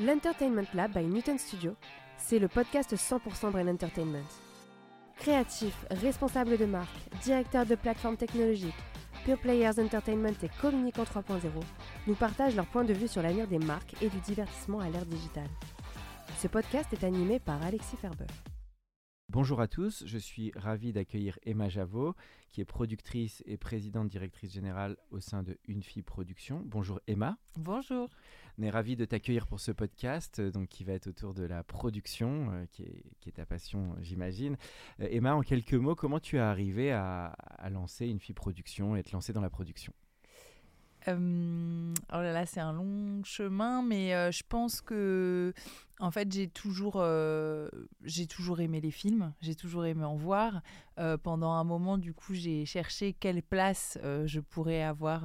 [0.00, 1.74] L'Entertainment Lab by Newton Studio,
[2.18, 4.22] c'est le podcast 100% Brain Entertainment.
[5.16, 8.78] Créatifs, responsables de marque, directeurs de plateformes technologiques,
[9.24, 11.40] Pure Players Entertainment et Communicant 3.0
[12.06, 15.04] nous partagent leur point de vue sur l'avenir des marques et du divertissement à l'ère
[15.04, 15.50] digitale.
[16.38, 18.26] Ce podcast est animé par Alexis Ferber.
[19.30, 22.14] Bonjour à tous, je suis ravi d'accueillir Emma Javot,
[22.48, 26.62] qui est productrice et présidente directrice générale au sein de Une Fille Production.
[26.64, 27.36] Bonjour Emma.
[27.56, 28.08] Bonjour.
[28.58, 31.44] On est ravi de t'accueillir pour ce podcast euh, donc, qui va être autour de
[31.44, 34.56] la production, euh, qui, est, ta passion, j'imagine.
[35.00, 37.36] Euh, Emma, en quelques mots, comment tu es arrivée à,
[37.70, 39.92] lancer Une Fille Production et te lancer dans la production?
[41.06, 45.52] Euh, oh là là, c'est un long chemin, mais je pense que
[46.00, 47.68] en fait, j'ai toujours, euh,
[48.04, 50.60] j'ai toujours aimé les films, j'ai toujours aimé en voir.
[50.98, 55.22] Euh, pendant un moment, du coup, j'ai cherché quelle place euh, je pourrais avoir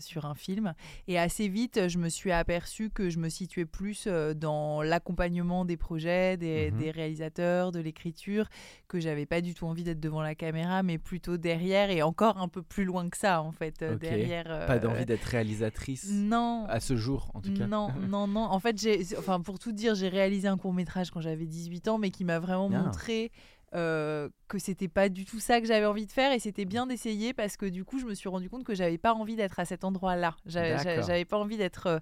[0.00, 0.74] sur un film.
[1.08, 5.76] Et assez vite, je me suis aperçue que je me situais plus dans l'accompagnement des
[5.76, 6.78] projets, des, Mhm.
[6.78, 8.48] des réalisateurs, de l'écriture,
[8.88, 12.38] que j'avais pas du tout envie d'être devant la caméra, mais plutôt derrière et encore
[12.38, 14.66] un peu plus loin que ça, en fait, derrière.
[14.66, 16.66] Pas d'envie d'être réalisatrice Non.
[16.68, 18.40] à ce jour, en tout cas Non, non, non.
[18.44, 21.88] En fait, j'ai, enfin, pour tout dire, j'ai réalisé un court métrage quand j'avais 18
[21.88, 22.78] ans, mais qui m'a vraiment Ah.
[22.82, 23.30] montré
[23.76, 26.86] euh, que c'était pas du tout ça que j'avais envie de faire et c'était bien
[26.86, 29.58] d'essayer parce que du coup, je me suis rendu compte que j'avais pas envie d'être
[29.60, 30.36] à cet endroit-là.
[30.46, 31.04] J'avais, D'accord.
[31.06, 31.98] j'avais pas envie d'être euh,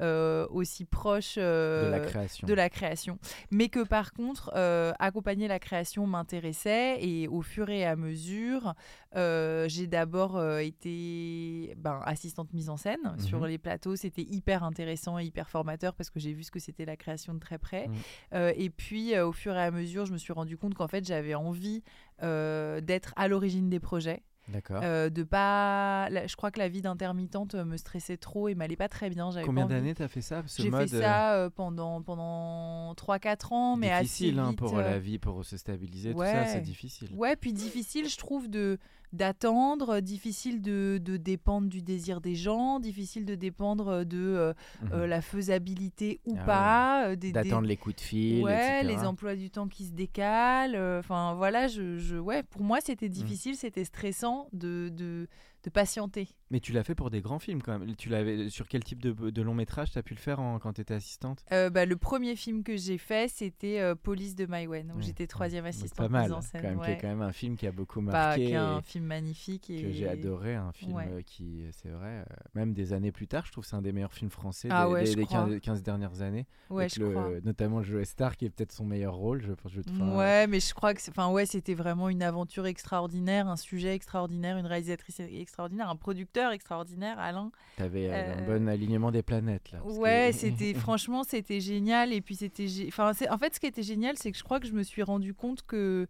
[0.00, 2.46] euh, aussi proche euh, de la création.
[2.46, 3.18] de la création.
[3.50, 4.50] Mais que par contre,
[4.98, 8.74] accompagner la création m'intéressait et au fur et à mesure,
[9.14, 13.20] j'ai d'abord été ben, assistante mise en scène Mhm.
[13.20, 13.96] sur les plateaux.
[13.96, 17.34] C'était hyper intéressant et hyper formateur parce que j'ai vu ce que c'était la création
[17.34, 17.88] de très près.
[18.34, 21.04] Euh, et puis, au fur et à mesure, je me suis rendu compte qu'en fait,
[21.06, 21.82] j'avais envie
[22.22, 24.22] euh, d'être à l'origine des projets.
[24.48, 24.80] D'accord.
[24.84, 28.54] Euh, de pas la- je crois que la vie d'intermittente euh, me stressait trop et
[28.54, 32.00] m'allait pas très bien j'avais Combien d'années t'as fait ça j'ai fait ça euh, pendant
[32.00, 36.20] pendant 3 4 ans mais difficile assez hein, pour la vie, pour se stabiliser, tout
[36.20, 37.08] ça, c'est difficile.
[37.16, 38.78] Ouais, puis difficile, je trouve, de
[39.16, 44.90] d'attendre, difficile de, de dépendre du désir des gens, difficile de dépendre de euh, Mhm.
[44.92, 48.84] euh, la faisabilité ou Ah pas, euh, D'attendre les coups de fil, ouais, etc.
[48.84, 50.74] les emplois du temps qui se décalent.
[50.76, 52.82] euh, Enfin, voilà, je, je, ouais, pour moi, Mmh.
[52.84, 55.28] c'était difficile, c'était stressant de, de,
[55.64, 56.28] de patienter.
[56.50, 57.96] Mais tu l'as fait pour des grands films quand même.
[57.96, 60.60] Tu l'avais sur quel type de, de long métrage tu as pu le faire en-
[60.60, 61.44] quand tu étais assistante?
[61.50, 65.02] Euh, bah, le premier film que j'ai fait, c'était euh, Police de Maïwen, où Ouais.
[65.02, 66.62] j'étais troisième assistante Pas mal, en quand scène.
[66.62, 66.98] même, qui est ouais.
[67.00, 68.50] quand même un film qui a beaucoup Pas marqué.
[68.50, 69.70] qu'un et film magnifique.
[69.70, 69.82] Et...
[69.82, 71.08] que j'ai adoré, un film Ouais.
[71.10, 72.24] euh, qui, c'est vrai, euh,
[72.54, 74.86] même des années plus tard, je trouve que c'est un des meilleurs films français Ah
[74.86, 75.46] des, ouais, des- je des crois.
[75.46, 76.46] 15, 15 dernières années.
[76.70, 77.30] Ouais, avec je le- crois.
[77.42, 79.72] Notamment Joe Star, qui est peut-être son meilleur rôle, je pense.
[79.72, 83.56] Je, enfin, Ouais, mais je crois que enfin ouais, c'était vraiment une aventure extraordinaire, un
[83.56, 87.50] sujet extraordinaire, une réalisatrice extraordinaire, un producteur extraordinaire, Alain.
[87.76, 89.78] T'avais euh, un Euh, bon alignement des planètes là.
[89.78, 93.60] que- Ouais, c'était franchement c'était génial et puis c'était gé- enfin c'est- en fait ce
[93.60, 96.06] qui était génial c'est que je crois que je me suis rendu compte que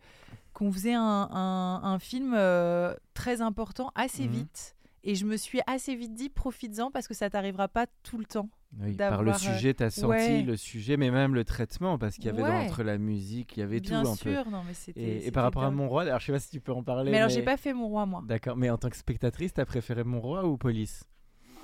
[0.53, 4.31] qu'on faisait un, un- un film euh, très important assez Mhm.
[4.33, 8.19] vite et je me suis assez vite dit profites-en parce que ça t'arrivera pas tout
[8.19, 8.49] le temps.
[8.79, 10.43] Oui, par le euh, sujet, t'as senti ouais.
[10.43, 13.61] le sujet, mais même le traitement, parce qu'il y avait dans- entre la musique, il
[13.61, 14.33] y avait Bien tout un peu.
[14.35, 15.71] sûr, non mais c'était Et, et par rapport à.
[15.71, 17.11] Mon Roi, alors je sais pas si tu peux en parler.
[17.11, 18.23] Mais alors j'ai pas fait mon roi moi.
[18.27, 21.05] D'accord, mais en tant que spectatrice, t'as préféré Mon Roi ou Police?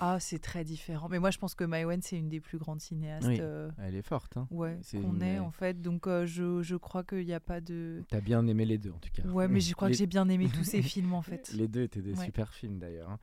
[0.04, 1.06] Ah, c'est très différent.
[1.08, 3.36] Mais moi, je pense que Maïwen, c'est une des plus grandes cinéastes Oui.
[3.40, 4.36] euh, Elle est forte.
[4.36, 4.48] Hein.
[4.50, 5.80] ouais, C'est qu'on une- ait, en fait.
[5.80, 8.02] Donc, euh, je, je crois qu'il n'y a pas de.
[8.08, 9.22] T'as bien aimé les deux en tout cas.
[9.28, 11.52] Ouais, mais je crois Les- que j'ai bien aimé tous ces films, en fait.
[11.54, 12.24] Les deux étaient des Ouais.
[12.24, 13.16] super films d'ailleurs.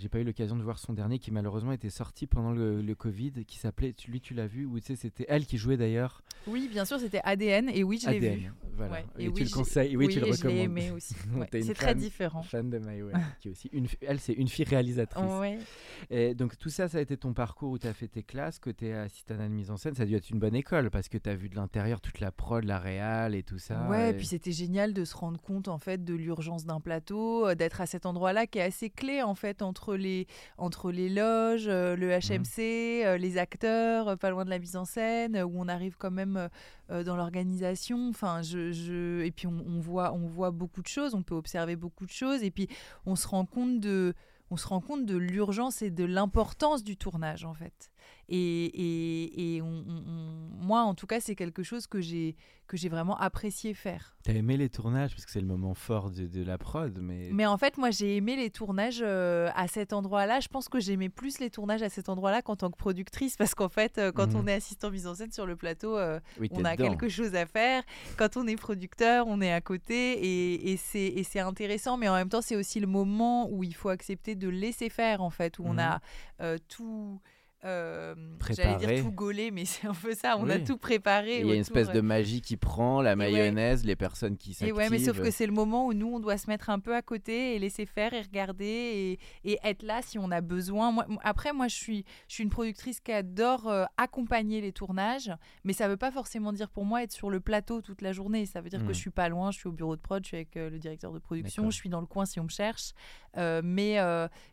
[0.00, 2.94] J'ai pas eu l'occasion de voir son dernier qui malheureusement était sorti pendant le, le
[2.94, 5.76] Covid, qui s'appelait, tu- lui tu l'as vu, ou tu sais c'était elle qui jouait
[5.76, 6.22] d'ailleurs.
[6.46, 7.68] Oui, bien sûr, c'était ADN.
[7.68, 8.38] Et oui, je l'ai ADN.
[8.38, 8.52] vu.
[8.76, 8.92] Voilà.
[8.92, 9.04] Ouais.
[9.18, 10.78] Et, Et tu oui, le conseilles, oui, tu le et je l'ai recommandes.
[10.78, 11.14] aimé aussi.
[11.36, 12.42] Ouais, C'est très différent.
[12.42, 15.22] Fan de Maïwen, qui est aussi une, fi- elle c'est une fille réalisatrice.
[15.38, 15.58] Ouais.
[16.08, 18.58] Et donc tout ça, ça a été ton parcours où tu as fait tes classes,
[18.58, 21.18] côté assistante de mise en scène, ça a dû être une bonne école parce que
[21.18, 23.86] tu as vu de l'intérieur toute la prod, la réal et tout ça.
[23.90, 27.46] Ouais, et- puis c'était génial de se rendre compte en fait de l'urgence d'un plateau,
[27.48, 30.26] euh, d'être à cet endroit-là qui est assez clé en fait entre les
[30.58, 34.76] entre les loges, euh, le HMC, euh, les acteurs, euh, pas loin de la mise
[34.76, 36.48] en scène, où on arrive quand même
[36.88, 38.08] dans l'organisation.
[38.08, 41.34] Enfin, je, je- et puis on, on voit on voit beaucoup de choses, on peut
[41.34, 42.68] observer beaucoup de choses, et puis
[43.06, 44.14] on se rend compte de
[44.50, 47.89] on se rend compte de l'urgence et de l'importance du tournage en fait.
[48.30, 52.36] Et, et, moi, en tout cas, c'est quelque chose que j'ai
[52.70, 54.14] que j'ai vraiment apprécié faire.
[54.22, 57.30] T'as aimé les tournages parce que c'est le moment fort de, de, la prod, mais.
[57.32, 60.38] Mais en fait, moi, j'ai aimé les tournages euh, à cet endroit-là.
[60.38, 63.56] Je pense que j'aimais plus les tournages à cet endroit-là qu'en tant que productrice, parce
[63.56, 64.50] qu'en fait, euh, quand on mhm.
[64.50, 66.20] est assistant mise en scène sur le plateau, euh,
[66.52, 67.82] on a quelque chose à faire.
[68.16, 71.96] Quand on est producteur, on est à côté, et, et c'est intéressant.
[71.96, 75.22] Mais en même temps, c'est aussi le moment où il faut accepter de laisser faire,
[75.22, 76.00] en fait, où on a
[76.40, 76.58] mhm.
[76.68, 77.20] tout
[77.64, 78.14] euh,
[78.50, 80.36] J'allais dire tout gaulé, mais c'est un peu ça.
[80.38, 81.40] On a tout préparé.
[81.40, 84.76] Il y a une espèce de magie qui prend, la mayonnaise, les personnes qui s'activent.
[84.76, 86.94] ouais, mais sauf que c'est le moment où nous, on doit se mettre un peu
[86.94, 90.90] à côté et laisser faire et regarder et, et être là si on a besoin.
[90.92, 95.32] Moi, après, moi, je suis, je suis une productrice qui adore euh, accompagner les tournages,
[95.64, 98.46] mais ça veut pas forcément dire pour moi être sur le plateau toute la journée.
[98.46, 98.94] Ça veut dire que hmm.
[98.94, 100.78] je suis pas loin, je suis au bureau de prod, je suis avec euh, le
[100.78, 102.92] directeur de production, je suis dans le coin si on me cherche.
[103.36, 103.98] Euh, mais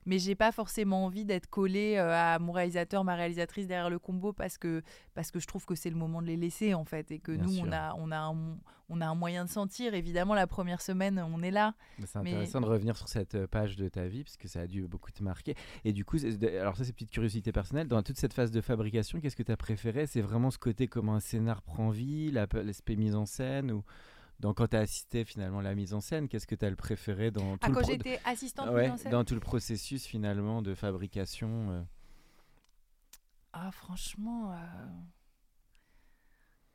[0.06, 4.34] mais j'ai pas forcément envie d'être collée à mon réalisateur ma réalisatrice derrière le combo
[4.34, 4.82] parce que,
[5.14, 7.32] parce que je trouve que c'est le moment de les laisser en fait et que
[7.32, 8.58] nous on a, on, a un,
[8.90, 9.94] on a un moyen de sentir.
[9.94, 11.76] Évidemment, la première semaine, on est là.
[12.06, 14.68] C'est intéressant de revenir sur cette euh, page de ta vie parce que ça a
[14.68, 15.56] dû beaucoup te marquer.
[15.86, 16.18] Et du coup,
[16.60, 19.52] alors ça c'est petite curiosité personnelle, dans toute cette phase de fabrication, qu'est-ce que tu
[19.52, 20.08] as préféré?
[20.08, 23.84] C'est vraiment ce côté comment un scénar prend vie, l'aspect mise en scène ou
[24.40, 26.70] donc, quand tu as assisté finalement à la mise en scène, qu'est-ce que tu as
[26.70, 27.82] le préféré ah, quand
[28.26, 28.70] assistante
[29.10, 31.82] Dans tout le processus finalement de fabrication euh?
[33.60, 34.58] Ah, franchement, euh,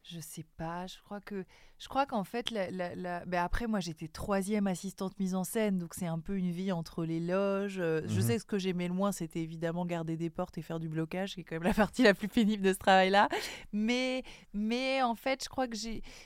[0.02, 0.86] je sais pas.
[0.86, 1.44] Je crois que,
[1.78, 5.94] je crois qu'en fait, la, ben après, moi, j'étais troisième assistante mise en scène, donc
[5.94, 7.78] c'est un peu une vie entre les loges.
[7.78, 8.22] Euh, je mhm.
[8.22, 11.34] sais ce que j'aimais le moins, c'était évidemment garder des portes et faire du blocage,
[11.34, 13.28] qui est quand même la partie la plus pénible de ce travail-là.
[13.72, 15.76] Mais, mais en fait, je crois que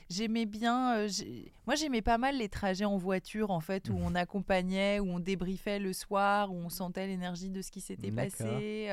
[0.09, 0.97] j'aimais bien.
[0.97, 1.07] Euh,
[1.67, 4.05] moi, j'aimais pas mal les trajets en voiture, en fait, où mhm.
[4.05, 8.11] on accompagnait, où on débriefait le soir, où on sentait l'énergie de ce qui s'était
[8.11, 8.89] passé.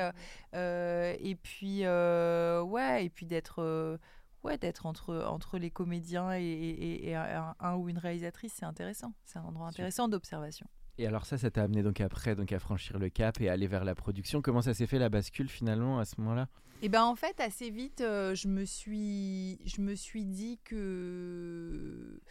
[0.53, 3.99] et puis, ouais, et puis d'être
[4.45, 9.13] ouais, d'être entre, entre les comédiens et, un, ou une réalisatrice, c'est intéressant.
[9.25, 10.67] C'est un endroit intéressant d'observation.
[10.97, 13.67] Et alors ça, ça t'a amené donc après donc à franchir le cap et aller
[13.67, 14.41] vers la production.
[14.41, 16.47] Comment ça s'est fait la bascule finalement à ce moment-là?
[16.81, 22.21] Eh ben en fait assez vite, euh, je me suis je me suis dit que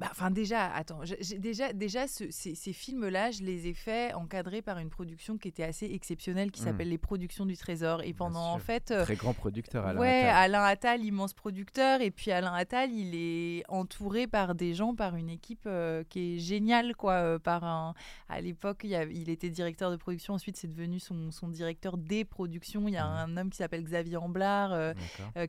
[0.00, 1.00] bah, enfin déjà, attends,
[1.36, 5.92] déjà, déjà ces, films-là, je les ai faits encadrés par une production qui était assez
[5.92, 6.64] exceptionnelle, qui mmh.
[6.64, 8.00] s'appelle Les Productions du Trésor.
[8.02, 12.00] Et pendant en fait, euh, très grand producteur, Alain ouais, Alain Attal, immense producteur.
[12.00, 16.36] Et puis Alain Attal, il est entouré par des gens, par une équipe euh, qui
[16.36, 17.12] est géniale, quoi.
[17.12, 17.92] Euh, par un,
[18.30, 20.32] à l'époque, il, il, était directeur de production.
[20.32, 22.88] Ensuite, c'est devenu son, son, directeur des productions.
[22.88, 23.30] Il y a mmh.
[23.30, 24.94] un homme qui s'appelle Xavier Amblard,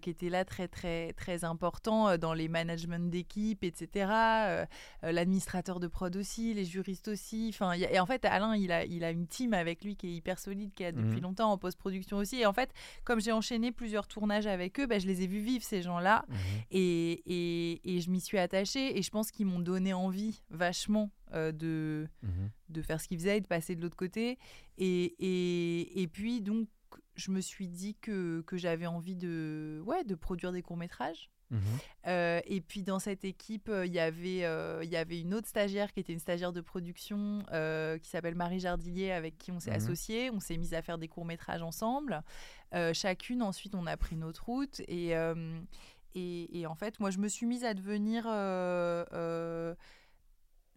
[0.01, 4.09] qui était là très très très important dans les managements d'équipe, etc.
[4.47, 4.65] Euh,
[5.03, 7.49] euh, l'administrateur de prod aussi, les juristes aussi.
[7.53, 10.13] Enfin, et en fait, Alain, il a, il a une team avec lui qui est
[10.13, 11.21] hyper solide, qui a depuis mhm.
[11.21, 12.38] longtemps en post-production aussi.
[12.38, 12.71] Et en fait,
[13.03, 16.25] comme j'ai enchaîné plusieurs tournages avec eux, bah, je les ai vus vivre ces gens-là,
[16.27, 16.35] mhm.
[16.71, 18.97] et, et, et, je m'y suis attachée.
[18.97, 22.49] Et je pense qu'ils m'ont donné envie vachement euh, de, mhm.
[22.69, 24.38] de faire ce qu'ils faisaient de passer de l'autre côté.
[24.77, 26.67] Et, et, et puis, donc,
[27.15, 31.29] je me suis dit que, que j'avais envie de, ouais, de produire des courts-métrages.
[31.51, 31.62] Mhm.
[32.07, 35.33] Euh, et puis dans cette équipe, euh, il y avait euh, il y avait une
[35.33, 37.44] autre stagiaire qui était une stagiaire de production
[38.01, 39.77] qui s'appelle Marie Jardillier avec qui on s'est mhm.
[39.77, 40.31] associé.
[40.31, 42.24] On s'est mis à faire des courts métrages ensemble.
[42.94, 45.12] chacune ensuite on a pris notre route et,
[46.15, 48.25] et, et en fait moi je me suis mise à devenir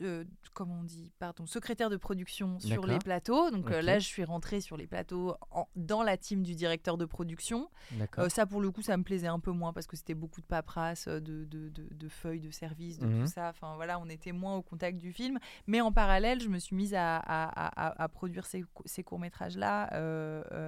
[0.03, 0.25] euh,
[0.55, 3.51] comment on dit, pardon, secrétaire de production sur les plateaux.
[3.51, 5.37] Donc euh, là, je suis rentrée sur les plateaux
[5.77, 7.71] dans la team du directeur de production.
[8.19, 10.41] Euh, ça, pour le coup, ça me plaisait un peu moins parce que c'était beaucoup
[10.41, 13.27] de paperasse, de, de, feuilles de service, de tout mhm.
[13.27, 13.51] ça.
[13.51, 15.39] Enfin voilà, on était moins au contact du film.
[15.69, 19.85] Mais en parallèle, je me suis mise à, à, produire ces, ces courts-métrages-là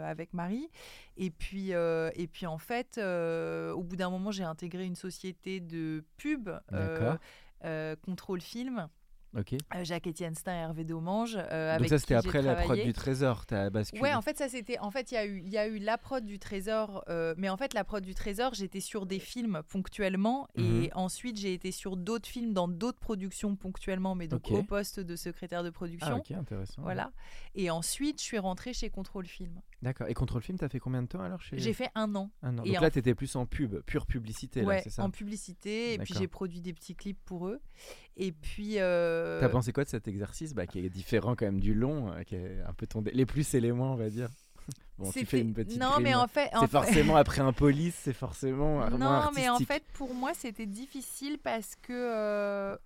[0.09, 0.69] avec Marie.
[1.17, 6.05] Et puis, et puis en fait, au bout d'un moment, j'ai intégré une société de
[6.17, 6.49] pub.
[8.05, 8.89] Contrôle Film
[9.37, 11.39] euh, Jacques-Étienne Stein et Hervé Domange.
[11.53, 14.37] Euh, Donc ça, c'était après la prod du Trésor, tu as basculé Ouais, en fait,
[14.37, 14.79] ça c'était...
[14.79, 17.49] En fait, il y, a eu, y a eu la prod du Trésor, euh, mais
[17.49, 20.91] en fait, la prod du Trésor, j'étais sur des films ponctuellement, et mhm.
[20.95, 25.17] ensuite, j'ai été sur d'autres films dans d'autres productions ponctuellement, mais donc au poste de
[25.17, 26.15] secrétaire de production.
[26.17, 26.83] Ah, ok, intéressant.
[26.83, 27.11] Voilà.
[27.55, 29.61] Et ensuite, je suis rentrée chez Contrôle Film.
[29.83, 30.09] D'accord.
[30.09, 31.59] Et Contrôle Film, tu as fait combien de temps alors chez...
[31.59, 32.31] J'ai fait un an.
[32.43, 32.63] Un an.
[32.65, 35.99] Donc là, tu étais plus en pub, pure publicité, ouais, c'est ça en publicité, et
[35.99, 37.61] puis j'ai produit des petits clips pour eux.
[38.17, 38.79] Et puis.
[38.79, 39.41] Euh...
[39.41, 42.23] T'as pensé quoi de cet exercice bah, qui est différent quand même du long, euh,
[42.23, 44.29] qui est un peu ton les plus et les moins, on va dire?
[44.99, 48.15] Bon, tu fais une petite non, mais en fait, c'est forcément après un police, c'est
[48.15, 52.77] forcément non, mais en fait, pour moi, c'était difficile parce que euh,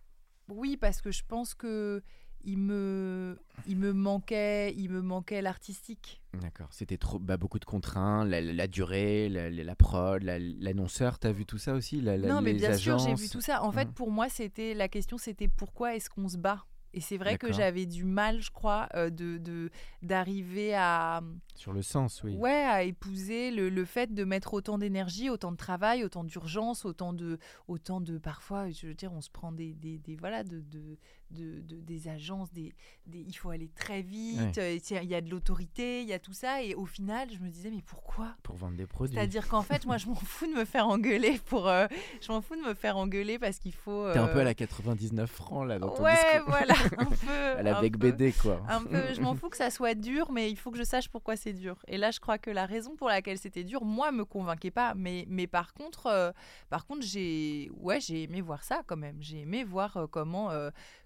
[0.49, 2.03] oui, parce que je pense que
[2.45, 6.23] il me, il me manquait, il me manquait l'artistique.
[6.41, 6.69] D'accord.
[6.71, 11.19] C'était trop, bah, beaucoup de contraintes, la, la durée, la, la prod, la- l'annonceur.
[11.19, 13.63] T'as vu tout ça aussi non, mais les bien sûr, j'ai vu tout ça.
[13.63, 13.93] En fait, Mm.
[13.93, 16.65] pour moi, c'était la question, c'était pourquoi est-ce qu'on se bat?
[16.93, 19.71] Et c'est vrai que j'avais du mal, je crois, euh, de de-
[20.03, 21.23] d'arriver à
[21.55, 22.35] Sur le sens, oui.
[22.37, 26.85] ouais à épouser le, le fait de mettre autant d'énergie, autant de travail, autant d'urgence,
[26.85, 30.43] autant de autant de parfois, je veux dire, on se prend des, des, des- voilà
[30.43, 30.99] de, de,
[31.31, 32.73] de- de- des agences, des,
[33.07, 36.19] des- il faut aller très vite, euh, il y a de l'autorité, il y a
[36.19, 38.35] tout ça, et au final, je me disais mais pourquoi?
[38.43, 39.15] Pour vendre des produits.
[39.17, 41.69] c'est-à-dire qu'en fait, moi, je m'en fous de me faire engueuler pour.
[41.69, 41.87] euh,
[42.21, 44.13] je m'en fous de me faire engueuler parce qu'il faut.
[44.13, 46.49] T'es un peu à euh, la 99 francs là dans ton Ouais, discours.
[46.49, 47.59] voilà, un peu.
[47.59, 48.61] à la un Bec peu, BD quoi.
[48.69, 49.15] Un peu.
[49.15, 51.53] Je m'en fous que ça soit dur, mais il faut que je sache pourquoi c'est
[51.53, 51.77] dur.
[51.89, 54.95] Et là, je crois que la raison pour laquelle c'était dur, moi, me convainquait pas.
[54.95, 56.33] Mais, mais par contre, euh,
[56.71, 59.17] par contre, j'ai, ouais, j'ai aimé voir ça quand même.
[59.21, 60.51] J'ai aimé voir euh, comment.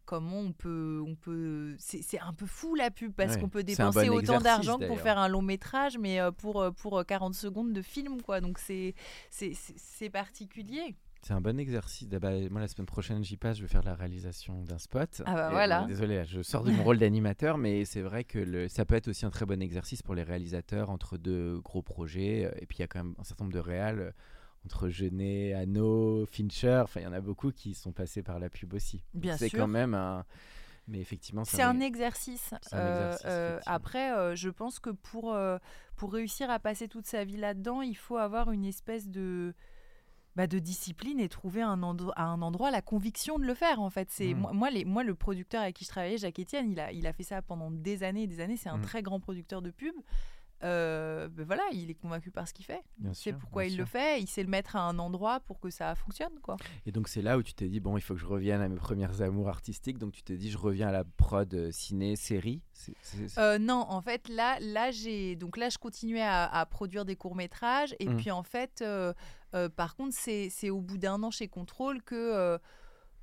[0.04, 3.48] Euh, Comment on peut, on peut, c'est un peu fou la pub parce Ouais, qu'on
[3.48, 6.98] peut dépenser bon autant d'argent pour faire un long métrage, mais euh, pour euh, pour
[6.98, 8.40] euh, 40 secondes de film quoi.
[8.40, 8.94] Donc c'est
[9.30, 10.94] c'est particulier.
[11.22, 12.06] C'est un bon exercice.
[12.12, 13.56] Ah bah, moi, la semaine prochaine, j'y passe.
[13.56, 15.22] Je vais faire la réalisation d'un spot.
[15.24, 15.80] Ah bah Et, voilà.
[15.80, 18.84] bon, désolé, là, je sors de mon rôle d'animateur, mais c'est vrai que le- ça
[18.84, 22.44] peut être aussi un très bon exercice pour les réalisateurs entre deux gros projets.
[22.44, 24.10] Euh, Et puis, il y a quand même un certain nombre de réals euh,
[24.64, 26.80] entre Genet, Anno, Fincher.
[26.84, 29.02] Enfin, il y en a beaucoup qui sont passés par la pub aussi.
[29.14, 30.24] Bien C'est quand même un.
[30.86, 32.52] Mais effectivement, C'est un exercice.
[32.72, 35.56] Un Euh, exercice, euh, après, euh, je pense que pour, euh,
[35.96, 39.54] pour réussir à passer toute sa vie là-dedans, il faut avoir une espèce de,
[40.36, 41.80] bah, de discipline et trouver un
[42.16, 43.80] à un endroit la conviction de le faire.
[43.80, 44.38] En fait, c'est Mm.
[44.38, 47.06] moi, moi, les, moi, le producteur avec qui je travaillais, Jacques Etienne, il a, il
[47.06, 48.58] a fait ça pendant des années et des années.
[48.58, 48.82] C'est un Mm.
[48.82, 49.94] très grand producteur de pub.
[50.64, 52.82] Euh, ben voilà, il est convaincu par ce qu'il fait.
[52.98, 54.20] Bien Il sait sûr, pourquoi il le fait.
[54.20, 56.56] Il sait le mettre à un endroit pour que ça fonctionne, quoi.
[56.86, 58.68] Et donc c'est là où tu t'es dit bon il faut que je revienne à
[58.68, 62.16] mes premières amours artistiques donc tu t'es dit je reviens à la prod euh, ciné
[62.16, 66.22] série C'est- c'est- c'est- Euh, non, en fait, là, là, j'ai donc là, je continuais
[66.22, 68.16] à, à produire des courts métrages, et Mm.
[68.16, 69.12] puis en fait, euh,
[69.76, 72.58] par contre, c'est c'est au bout d'un an chez Contrôle que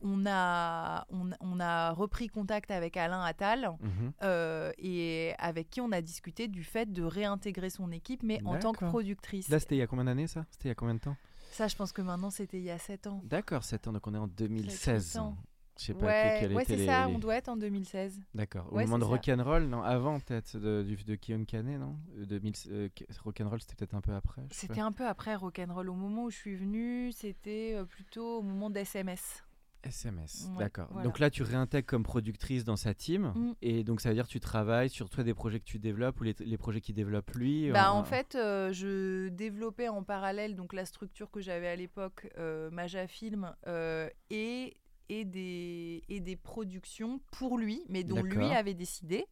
[0.03, 3.71] on a on, on a repris contact avec Alain Attal.
[3.81, 4.11] Mhm.
[4.23, 8.57] euh, et avec qui on a discuté du fait de réintégrer son équipe, mais en
[8.59, 9.49] tant que productrice.
[9.49, 10.45] Là c'était il y a combien d'années ça?
[10.51, 11.15] C'était il y a combien de temps?
[11.51, 13.21] Ça, je pense que maintenant, c'était il y a 7 ans.
[13.25, 15.17] D'accord 7 ans donc on est en 2016.
[15.17, 15.35] ans.
[15.77, 18.21] Je sais pas Ouais, quel ouais c'est les- ça, on doit être en 2016.
[18.35, 18.67] D'accord.
[18.71, 19.03] Au moment de.
[19.03, 21.97] Rock'n'Roll, non Avant peut-être de, du- de Guillaume Canet, non?
[22.19, 22.89] Euh, 2000, euh,
[23.23, 24.43] Rock'n'Roll c'était peut-être un peu après.
[24.51, 25.89] C'était un peu après Rock'n'Roll.
[25.89, 29.43] Au moment où je suis venue, c'était euh, plutôt au moment d'SMS.
[29.83, 30.87] SMS, Ouais, d'accord.
[30.91, 31.03] voilà.
[31.03, 33.33] Donc là, tu réintègres comme productrice dans sa team.
[33.35, 33.53] Mm.
[33.61, 36.19] Et donc, ça veut dire que tu travailles sur toi des projets que tu développes
[36.19, 40.03] ou les, les projets qu'il développe lui Bah, euh, en fait, euh, je développais en
[40.03, 44.77] parallèle donc la structure que j'avais à l'époque, euh, Maja Film, euh, et,
[45.09, 49.25] et, des, et des productions pour lui, mais dont lui avait décidé,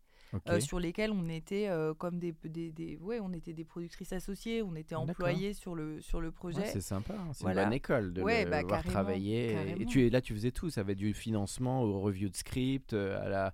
[0.47, 4.13] euh, sur lesquelles on était euh, comme des, des, des- ouais, on était des productrices
[4.13, 6.59] associées, on était employés sur le, sur le projet.
[6.59, 7.63] Ouais, c'est sympa, hein, c'est Voilà.
[7.63, 9.55] une bonne école de Ouais, le bah, voir travailler.
[9.79, 10.69] Et tu es là, tu faisais tout.
[10.69, 13.53] Ça va du financement au review de script, euh, à la.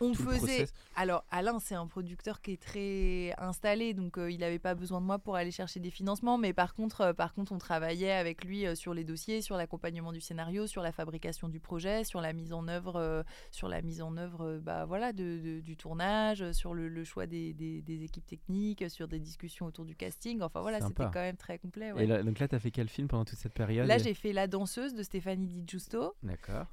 [0.00, 0.66] On tout faisait.
[0.96, 5.00] Alors, Alain, c'est un producteur qui est très installé, donc euh, il n'avait pas besoin
[5.00, 6.38] de moi pour aller chercher des financements.
[6.38, 9.56] Mais par contre, euh, par contre on travaillait avec lui euh, sur les dossiers, sur
[9.56, 13.82] l'accompagnement du scénario, sur la fabrication du projet, sur la mise en œuvre, sur la
[13.82, 17.82] mise en œuvre bah, voilà, de, de- du tournage, sur le, le choix des, des-
[17.82, 20.40] des équipes techniques, sur des discussions autour du casting.
[20.42, 21.92] Enfin voilà, c'était quand même très complet.
[21.92, 22.04] ouais.
[22.04, 24.14] Et là, donc là, tu as fait quel film pendant toute cette période Là, j'ai
[24.14, 26.14] fait La danseuse de Stéphanie Di Giusto.
[26.22, 26.66] D'accord.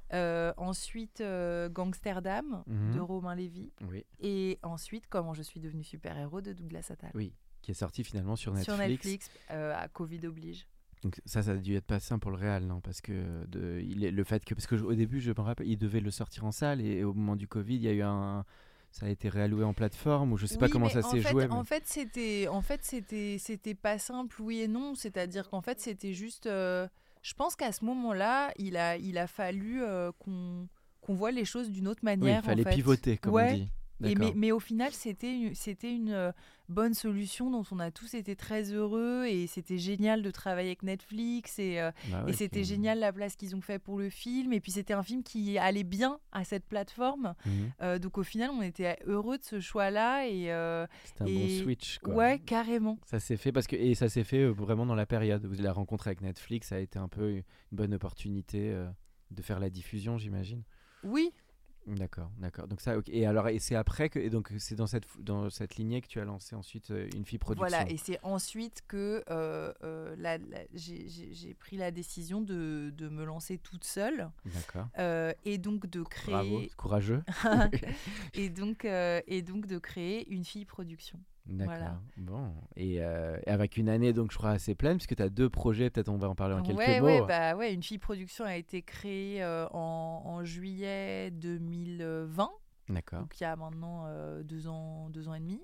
[0.56, 1.22] Ensuite,
[1.70, 2.94] Gangsterdam Mhm.
[2.94, 3.72] de Romain Lévy.
[3.88, 4.04] Oui.
[4.20, 7.10] Et ensuite, Comment je suis devenu super-héros de Douglas Attal.
[7.14, 7.32] Oui.
[7.62, 8.74] Qui est sorti finalement sur Netflix.
[8.76, 10.66] Sur Netflix, euh, à Covid oblige.
[11.02, 13.80] Donc ça, ça a dû être pas simple pour le réal, non Parce que de,
[13.84, 16.00] il est, le fait que parce que je- au début, je me rappelle, il devait
[16.00, 18.44] le sortir en salle et au moment du Covid, il y a eu un,
[18.90, 21.46] ça a été réalloué en plateforme ou je sais pas comment ça s'est joué.
[21.50, 24.94] En fait, c'était, en fait, c'était, c'était pas simple, oui et non.
[24.94, 26.46] C'est-à-dire qu'en fait, c'était juste.
[26.46, 26.88] euh,
[27.22, 30.68] je pense qu'à ce moment-là, il a, il a fallu euh, qu'on,
[31.08, 32.42] qu'on voit les choses d'une autre oui, manière.
[32.44, 32.76] il fallait en fait.
[32.76, 33.50] pivoter, comme Ouais.
[33.50, 33.68] on dit.
[34.04, 36.30] Et mais, au final, c'était une, c'était une euh,
[36.68, 40.84] bonne solution dont on a tous été très heureux et c'était génial de travailler avec
[40.84, 44.08] Netflix et, euh, Bah et c'était puis- génial la place qu'ils ont fait pour le
[44.08, 44.52] film.
[44.52, 47.34] Et puis c'était un film qui allait bien à cette plateforme.
[47.44, 47.52] Mhm.
[47.82, 51.58] Euh, donc au final, on était heureux de ce choix-là et euh, C'était un et-
[51.58, 51.98] bon switch.
[51.98, 52.14] Quoi.
[52.14, 52.98] ouais, carrément.
[53.04, 55.52] Ça s'est fait parce que et ça s'est fait euh, vraiment dans la période où
[55.60, 58.86] la rencontre avec Netflix a été un peu une bonne opportunité euh,
[59.32, 60.62] de faire la diffusion, j'imagine.
[61.02, 61.32] Oui,
[61.96, 62.68] D'accord, d'accord.
[62.68, 63.08] Donc ça, ok.
[63.08, 66.06] Et alors, et c'est après que, et donc c'est dans cette dans cette lignée que
[66.06, 67.66] tu as lancé ensuite euh, une fille production.
[67.66, 73.08] Voilà, et c'est ensuite que euh, euh, la- la- j'ai- pris la décision de, de
[73.08, 74.86] me lancer toute seule D'accord.
[75.44, 77.22] et donc de créer Bravo, courageux.
[78.34, 81.18] et donc et donc de créer une fille production.
[81.48, 81.74] D'accord.
[81.76, 82.00] Voilà.
[82.18, 82.52] Bon.
[82.76, 85.48] Et, euh, et avec une année, donc je crois assez pleine, puisque tu as deux
[85.48, 87.06] projets, peut-être on va en parler en quelques ouais, mots.
[87.06, 92.50] ouais, bah ouais, une fille production a été créée euh, en, en juillet 2020.
[92.90, 93.20] D'accord.
[93.20, 95.60] donc il y a maintenant euh, deux, ans, deux ans et demi.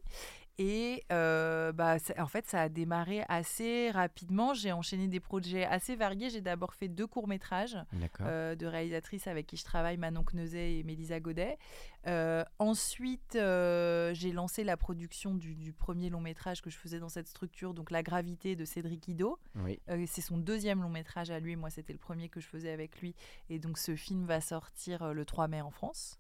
[0.57, 4.55] Et euh, bah, ça- en fait, ça a démarré assez rapidement.
[4.55, 6.31] J'ai enchaîné des projets assez variés.
[6.31, 7.76] J'ai d'abord fait deux courts-métrages
[8.21, 11.59] euh, de réalisatrices avec qui je travaille, Manon Kneuzet et Mélisa Godet.
[12.06, 17.08] Euh, ensuite, euh, j'ai lancé la production du, du premier long-métrage que je faisais dans
[17.08, 19.38] cette structure, donc La Gravité de Cédric Ido.
[19.56, 19.80] Oui.
[19.88, 21.56] Euh, c'est son deuxième long métrage à lui.
[21.56, 23.14] Moi, c'était le premier que je faisais avec lui.
[23.49, 26.18] Et donc, ce film va sortir le 3 mai en France.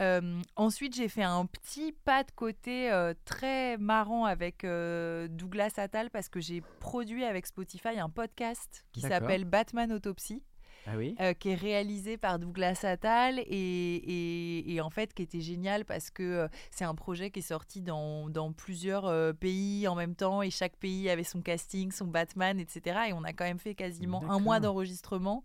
[0.00, 0.42] Mhm.
[0.56, 2.90] Ensuite, j'ai fait un petit pas de côté
[3.24, 9.44] très marrant avec Douglas Attal parce que j'ai produit avec Spotify un podcast qui s'appelle
[9.44, 10.42] Batman Autopsy,
[10.86, 11.16] Ah oui.
[11.20, 15.84] Euh, qui est réalisé par Douglas Attal et, et- et en fait qui était génial
[15.84, 19.94] parce que euh, c'est un projet qui est sorti dans, dans plusieurs euh, pays en
[19.94, 22.98] même temps et chaque pays avait son casting, son Batman, etc.
[23.08, 25.42] Et on a quand même fait quasiment un mois d'enregistrement,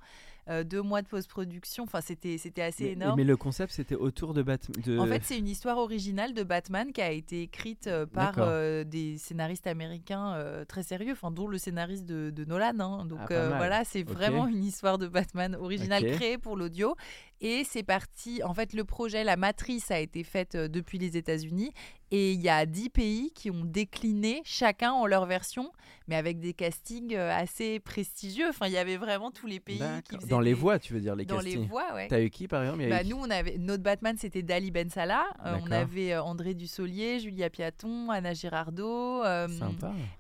[0.50, 1.84] euh, deux mois de post-production.
[1.84, 3.18] Enfin, c'était c'était assez mais, énorme.
[3.18, 5.00] mais le concept, c'était autour de Batman.
[5.00, 8.84] En fait, c'est une histoire originale de Batman qui a été écrite euh, par euh,
[8.84, 12.80] des scénaristes américains très sérieux, enfin dont le scénariste de, de Nolan.
[12.80, 13.06] hein.
[13.06, 13.58] Donc Ah, mal.
[13.58, 16.96] voilà, c'est vraiment une histoire de Batman originale créée pour l'audio.
[17.40, 18.44] Et c'est parti.
[18.44, 21.72] En fait, le projet, la matrice a été faite depuis les États-Unis.
[22.14, 25.72] Et il y a 10 pays qui ont décliné, chacun en leur version,
[26.10, 28.50] mais avec des castings euh, assez prestigieux.
[28.50, 30.94] Enfin, il y avait vraiment tous les pays qui faisaient Dans les des- voix, tu
[30.94, 31.68] veux dire, les Dans les castings.
[31.70, 32.10] voix, ouais.
[32.10, 35.24] T'as eu qui, par exemple Bah, nous, on avait notre Batman, c'était Dali Ben Salah.
[35.46, 39.48] Euh, on avait euh, André Dussolier, Julia Piaton, Anna Girardot, euh.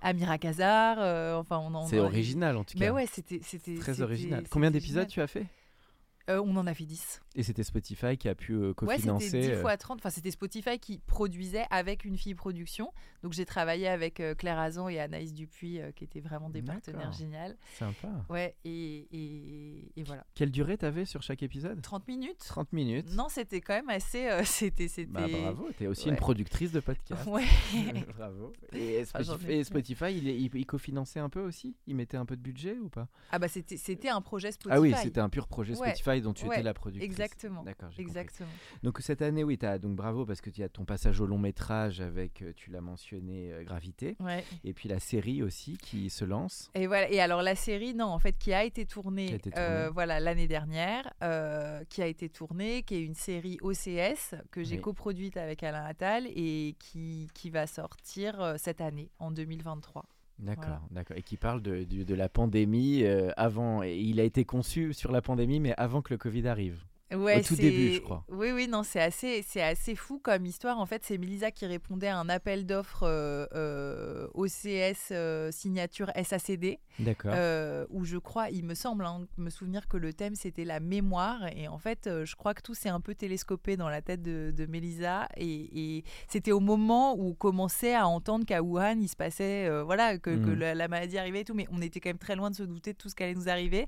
[0.01, 0.95] Amira Kazar.
[0.99, 1.85] euh, enfin, on en.
[1.87, 2.85] C'est original, en tout cas.
[2.85, 3.39] Mais ouais, c'était
[3.79, 4.45] Très original.
[4.49, 5.45] Combien d'épisodes tu as fait?
[6.29, 7.21] Euh, On en a fait 10.
[7.35, 9.25] Et c'était Spotify qui a pu euh, Ouais, cofinancer.
[9.29, 9.99] c'était 10 euh, fois 30.
[9.99, 12.93] Enfin, c'était Spotify qui produisait avec une fille production.
[13.23, 17.11] Donc, j'ai travaillé avec euh, Claire Azan et Anaïs Dupuis, qui étaient vraiment des partenaires
[17.11, 17.57] géniales.
[17.77, 18.09] Sympa.
[18.29, 20.25] Ouais, et, et, et voilà.
[20.35, 21.81] Quelle durée t'avais sur chaque épisode?
[21.81, 23.07] 30 minutes 30 minutes.
[23.13, 24.27] Non, c'était quand même assez.
[24.45, 24.87] c'était.
[24.87, 25.11] c'était...
[25.11, 26.11] Bah, bravo, t'es aussi Ouais.
[26.11, 27.25] une productrice de podcast.
[27.27, 27.43] Ouais.
[28.17, 28.53] bravo.
[28.73, 31.75] Et Ah, Spotify, et Spotify, il, il, il cofinançait un peu aussi?
[31.87, 33.07] Il mettait un peu de budget ou pas?
[33.31, 34.75] Ah bah c'était c'était un projet Spotify.
[34.77, 37.05] Ah oui, c'était un pur projet Ouais, Spotify dont tu ouais, étais la productrice.
[37.05, 38.01] exactement, D'accord, compris.
[38.03, 38.49] Exactement.
[38.83, 41.37] Donc cette année, oui, as, donc bravo parce que tu as ton passage au long
[41.37, 44.15] métrage avec, euh, tu l'as mentionné, euh, Gravité.
[44.19, 44.43] Ouais.
[44.63, 46.69] Et puis la série aussi qui se lance.
[46.75, 47.09] Et voilà.
[47.09, 49.89] Et alors la série, non, en fait, qui a été tournée, Qui a été euh,
[49.93, 54.75] voilà l'année dernière, euh, qui a été tournée, qui est une série OCS que j'ai
[54.75, 54.81] Oui.
[54.81, 60.05] coproduite avec Alain Attal et qui qui va sortir cette année, en 2023.
[60.41, 61.17] D'accord, d'accord.
[61.17, 63.83] Et qui parle de, de la pandémie euh, avant.
[63.83, 66.83] Et il a été conçu sur la pandémie, mais avant que le Covid arrive.
[67.13, 68.23] Ouais, tout début, je crois.
[68.29, 70.79] Oui, oui, non, c'est assez, c'est assez fou comme histoire.
[70.79, 76.11] En fait, c'est Melissa qui répondait à un appel d'offres euh, euh, OCS euh, signature
[76.23, 76.79] SACD.
[76.99, 77.33] D'accord.
[77.89, 81.47] Où je crois, il me semble, hein, me souvenir que le thème c'était la mémoire.
[81.55, 84.51] Et en fait, je crois que tout s'est un peu télescopé dans la tête de,
[84.55, 85.27] de Mélisa.
[85.37, 89.69] Et, et c'était au moment où on commençait à entendre qu'à Wuhan, il se passait,
[89.83, 90.59] voilà, que, que Mhm.
[90.59, 91.53] la, la maladie arrivait et tout.
[91.53, 93.33] Mais on était quand même très loin de se douter de tout ce qui allait
[93.35, 93.87] nous arriver.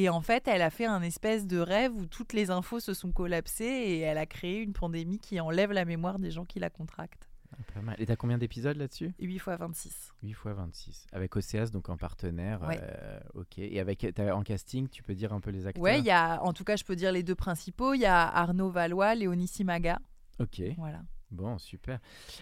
[0.00, 2.94] Et en fait, elle a fait un espèce de rêve où toutes les infos se
[2.94, 6.60] sont collapsées et elle a créé une pandémie qui enlève la mémoire des gens qui
[6.60, 7.28] la contractent.
[7.52, 7.96] Ah, Pas mal.
[7.98, 9.12] Et t'as combien d'épisodes là-dessus?
[9.18, 10.14] 8 fois 26.
[10.22, 11.06] 8 fois 26.
[11.10, 12.62] Avec OCS, donc en partenaire.
[12.62, 12.78] Ouais.
[12.80, 13.58] euh, ok.
[13.58, 15.82] Et avec en casting, tu peux dire un peu les acteurs?
[15.82, 17.94] Ouais, y a, en tout cas, je peux dire les deux principaux.
[17.94, 19.98] Il y a Arnaud Valois, Léonie Simaga.
[20.38, 20.62] Ok.
[20.76, 21.00] Voilà.
[21.30, 21.98] Bon, super.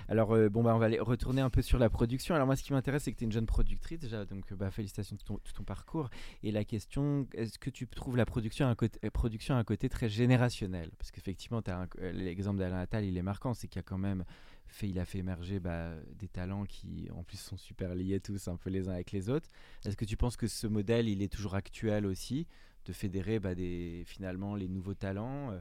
[0.09, 2.37] Alors, euh, bon, bah, on va aller retourner un peu sur la production.
[2.37, 4.71] Alors, moi, ce qui m'intéresse, c'est que tu es une jeune productrice déjà, donc bah,
[4.71, 6.09] félicitations de ton, de ton parcours.
[6.45, 9.89] Et la question, est-ce que tu trouves la production à un côté, production un côté
[9.89, 13.99] très générationnel Parce qu'effectivement, euh, l'exemple d'Alain Attal, il est marquant, c'est qu'il a quand
[13.99, 14.25] même
[14.69, 18.47] fait, il a fait émerger bah, des talents qui, en plus, sont super liés tous
[18.47, 19.49] un peu les uns avec les autres.
[19.85, 22.47] Est-ce que tu penses que ce modèle, il est toujours actuel aussi,
[22.85, 25.61] de fédérer bah, des, finalement les nouveaux talents euh,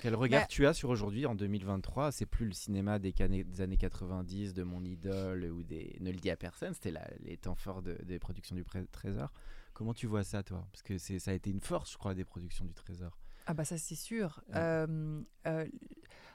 [0.00, 3.12] quel regard Bah- tu as sur aujourd'hui, en 2023 C'est plus le cinéma des,
[3.60, 7.54] années 90, de mon idole ou des Ne le dis à personne, c'était les temps
[7.54, 9.32] forts de- des productions du Trésor.
[9.72, 10.66] Comment tu vois ça, toi?
[10.72, 13.16] Parce que ça a été une force, je crois, des productions du Trésor.
[13.46, 14.42] Ah bah ça c'est sûr.
[14.48, 14.54] Ouais.
[14.56, 15.66] Euh, euh,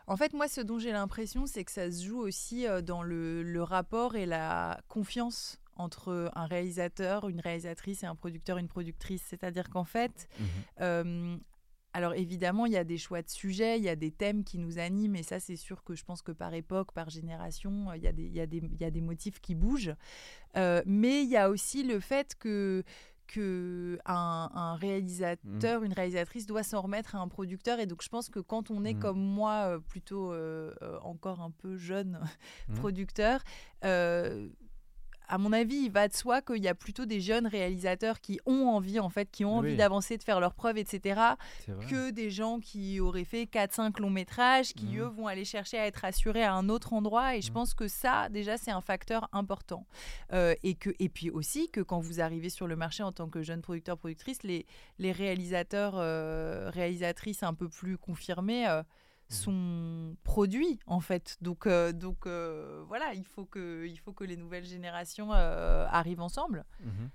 [0.08, 3.04] en fait, moi, ce dont j'ai l'impression, c'est que ça se joue aussi euh, dans
[3.04, 8.68] le, le rapport et la confiance entre un réalisateur, une réalisatrice et un producteur, une
[8.68, 9.24] productrice.
[9.28, 10.28] C'est-à-dire qu'en fait,
[10.82, 11.38] euh,
[11.96, 14.58] alors évidemment, il y a des choix de sujets, il y a des thèmes qui
[14.60, 18.04] nous animent, et ça c'est sûr que je pense que par époque, par génération, il
[18.04, 19.96] y a des, il y a des, il y a des motifs qui bougent.
[20.58, 22.84] Euh, mais il y a aussi le fait que
[23.28, 27.80] que un, réalisateur, une réalisatrice doit s'en remettre à un producteur.
[27.80, 29.00] Et donc, je pense que quand on est Mhm.
[29.00, 32.20] comme moi, euh, plutôt euh, euh, encore un peu jeune
[32.70, 32.76] Mhm.
[32.76, 33.42] producteur,
[33.84, 34.48] euh,
[35.28, 38.40] à mon avis, il va de soi qu'il y a plutôt des jeunes réalisateurs qui
[38.46, 39.76] ont envie, en fait, qui ont envie Oui.
[39.78, 41.36] d'avancer, de faire leurs preuves, etc.,
[41.90, 45.00] que des gens qui auraient fait 4-5 longs métrages, qui Mhm.
[45.02, 47.36] eux vont aller chercher à être assurés à un autre endroit.
[47.36, 47.54] Et je Mhm.
[47.54, 49.86] pense que ça, déjà, c'est un facteur important.
[50.34, 53.30] Euh, et, que, et puis aussi que quand vous arrivez sur le marché en tant
[53.30, 54.66] que jeune producteur, productrice, les,
[55.00, 58.68] les réalisateurs, euh, réalisatrices un peu plus confirmés.
[58.68, 58.84] euh.
[59.30, 63.46] Sont produits en fait donc euh, donc euh, voilà il faut
[64.14, 67.10] que les nouvelles générations euh, arrivent ensemble Mhm.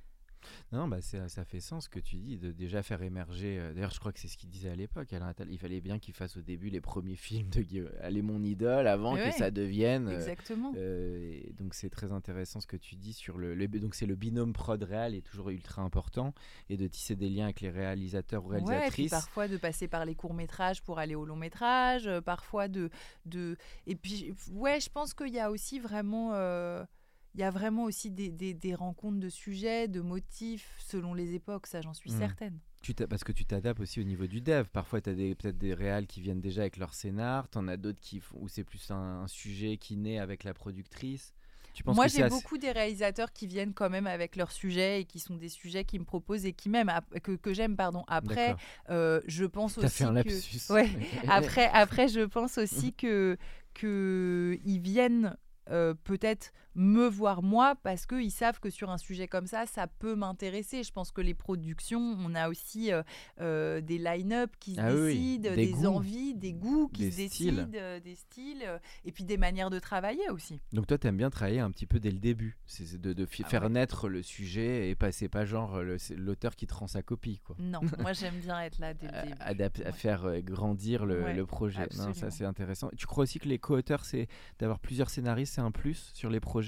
[0.72, 3.59] Non, bah c'est- ça fait sens ce que tu dis, de déjà faire émerger.
[3.59, 5.48] euh, D'ailleurs, je crois que c'est ce qu'il disait à l'époque, Alain Attal.
[5.50, 7.90] Il fallait bien qu'il fasse au début les premiers films de Guillaume.
[8.00, 10.09] Allez, mon idole, avant Mais que ouais, ça devienne.
[10.09, 13.55] euh, exactement euh, et donc, c'est très intéressant ce que tu dis sur le.
[13.55, 16.35] le- donc, c'est le binôme prod-réal est toujours ultra important
[16.68, 19.11] et de tisser des liens avec les réalisateurs ou Ouais, puis réalisatrices.
[19.11, 22.90] parfois de passer par les courts métrages pour aller au long métrage, euh, parfois de,
[23.26, 26.85] de et puis ouais, je pense qu'il y a aussi vraiment euh,
[27.34, 31.34] il y a vraiment aussi des, des- des rencontres de sujets, de motifs selon les
[31.34, 32.18] époques, ça j'en suis Mm.
[32.18, 32.58] certaine.
[32.82, 34.64] Tu parce que tu t'adaptes aussi au niveau du dev.
[34.72, 37.48] Parfois, tu as peut-être des réals qui viennent déjà avec leur scénar.
[37.50, 40.54] Tu en as d'autres qui où c'est plus un, un sujet qui naît avec la
[40.54, 41.34] productrice.
[41.74, 44.50] Tu penses Moi, que j'ai assez- beaucoup des réalisateurs qui viennent quand même avec leurs
[44.50, 46.90] sujets et qui sont des sujets qui me proposent et qui m'aiment,
[47.22, 48.02] que, que j'aime, pardon.
[48.08, 48.56] Après,
[48.88, 50.28] euh, je pense aussi fait un que...
[50.30, 50.60] lapsus.
[50.72, 50.88] Ouais.
[51.28, 53.36] Après, après, je pense aussi que
[53.74, 55.36] que ils viennent
[55.70, 59.87] euh, peut-être me voir moi parce qu'ils savent que sur un sujet comme ça, ça
[59.87, 60.83] peut m'intéresser.
[60.85, 63.02] Je pense que les productions, on a aussi euh,
[63.40, 65.87] euh, des line-up qui se Ah oui, décident, des des, goûts.
[65.87, 67.56] envies, des goûts qui Des se styles.
[67.56, 70.61] décident, euh, des styles, et puis des manières de travailler aussi.
[70.72, 73.62] Donc toi, t'aimes bien travailler un petit peu dès le début, c'est de, Ah faire
[73.64, 73.68] ouais.
[73.70, 75.80] naître le sujet et pas c'est pas genre
[76.16, 77.56] l'auteur qui te rend sa copie quoi.
[77.59, 79.83] Non, moi j'aime bien être là dès le À, début.
[79.83, 79.92] à Ouais.
[79.92, 81.87] faire grandir le, Ouais, le projet.
[81.96, 82.90] Non, ça c'est intéressant.
[82.96, 84.28] Tu crois aussi que les co-auteurs, c'est
[84.59, 86.59] d'avoir plusieurs scénaristes, c'est un plus sur les projets?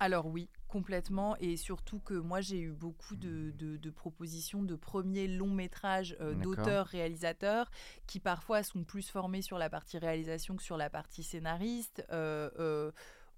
[0.00, 1.36] Alors oui, complètement.
[1.40, 6.16] Et surtout que moi, j'ai eu beaucoup de, de- de propositions de premiers longs métrages
[6.20, 6.42] euh, D'accord.
[6.42, 7.70] d'auteurs-réalisateurs
[8.06, 12.04] qui parfois sont plus formés sur la partie réalisation que sur la partie scénariste.
[12.12, 12.92] euh, euh,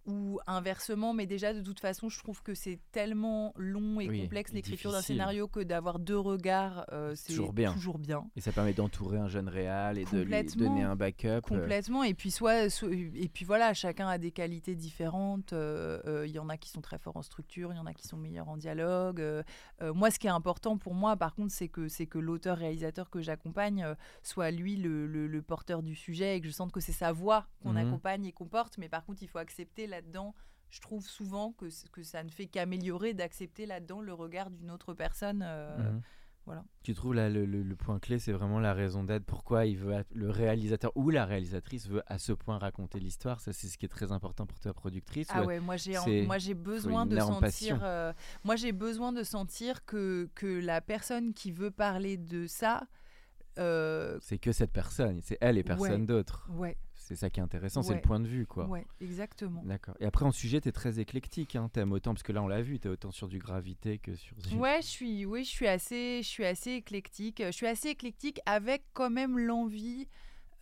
[0.06, 4.22] ou inversement, mais déjà de toute façon, je trouve que c'est tellement long et Oui,
[4.22, 7.72] complexe l'écriture d'un scénario que d'avoir deux regards, euh, c'est toujours bien.
[7.72, 8.24] toujours bien.
[8.34, 11.26] Et ça permet d'entourer un jeune réal et de lui donner un backup.
[11.28, 12.02] euh, Complètement.
[12.02, 15.52] Et puis soit, so- et puis voilà, chacun a des qualités différentes.
[15.52, 17.86] euh, euh, Il y en a qui sont très forts en structure, il y en
[17.86, 19.22] a qui sont meilleurs en dialogue.
[19.82, 23.20] moi, ce qui est important pour moi, par contre, c'est que c'est que l'auteur-réalisateur que
[23.20, 23.86] j'accompagne
[24.22, 27.12] soit lui le, le- le porteur du sujet et que je sente que c'est sa
[27.12, 27.76] voix qu'on Mhm.
[27.88, 28.78] accompagne et qu'on porte.
[28.78, 30.34] Mais par contre, il faut accepter là-dedans.
[30.70, 34.94] Je trouve souvent que, que ça ne fait qu'améliorer d'accepter là-dedans le regard d'une autre
[34.94, 35.42] personne.
[35.44, 36.00] euh, mhm.
[36.46, 36.64] voilà.
[36.84, 39.24] Tu trouves là le, le- le point clé, c'est vraiment la raison d'être.
[39.24, 43.40] Pourquoi il veut, le réalisateur ou la réalisatrice veut à ce point raconter l'histoire.
[43.40, 45.26] Ça, c'est ce qui est très important pour ta productrice.
[45.30, 48.12] Ah ou- ouais, moi j'ai moi j'ai besoin de sentir euh,
[48.44, 52.86] moi j'ai besoin de sentir que que la personne qui veut parler de ça
[53.58, 56.06] euh, C'est que cette personne, c'est elle et personne Ouais.
[56.06, 56.48] d'autre.
[56.52, 56.76] ouais
[57.10, 58.66] C'est ça qui est intéressant, c'est le point de vue, quoi.
[58.66, 59.64] ouais exactement.
[59.64, 59.96] D'accord.
[59.98, 61.56] Et après, en sujet, tu es très éclectique.
[61.56, 61.68] Hein.
[61.72, 64.14] T'aimes autant, parce que là, on l'a vu, tu es autant sur du gravité que
[64.14, 64.54] sur du.
[64.54, 68.38] Ouais, je suis oui, je suis assez je suis assez éclectique, je suis assez éclectique
[68.46, 70.06] avec quand même l'envie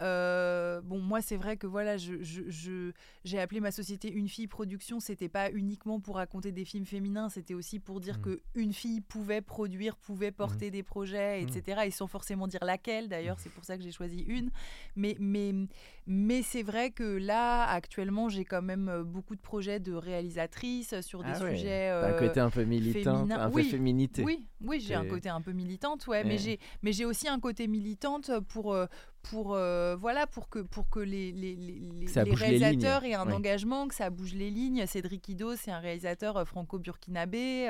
[0.01, 2.93] euh, bon, moi, c'est vrai que voilà, je, je- je-
[3.25, 5.01] j'ai appelé ma société Une fille production.
[5.01, 8.23] C'était pas uniquement pour raconter des films féminins, c'était aussi pour dire Mhm.
[8.23, 11.83] que une fille pouvait produire, pouvait porter des projets, etc.
[11.87, 13.09] Et sans forcément dire laquelle.
[13.09, 14.51] D'ailleurs, c'est pour ça que j'ai choisi une.
[14.97, 15.53] Mais, mais,
[16.07, 21.01] mais c'est vrai que là, actuellement, j'ai quand même euh, beaucoup de projets de réalisatrices
[21.01, 21.57] sur des Ah ouais.
[21.57, 21.89] sujets.
[21.89, 23.41] Un euh, côté un peu militant, féminin.
[23.41, 24.23] un peu Oui, féminité.
[24.25, 27.41] oui, oui, j'ai un côté un peu militante, ouais, mais j'ai, mais j'ai aussi un
[27.41, 28.75] côté militante pour,
[29.31, 31.33] pour, euh, voilà, pour que, pour que les,
[32.35, 34.87] réalisateurs aient un engagement, que ça bouge les lignes.
[34.87, 37.69] Cédric Ido, c'est un réalisateur euh, franco-burkinabé.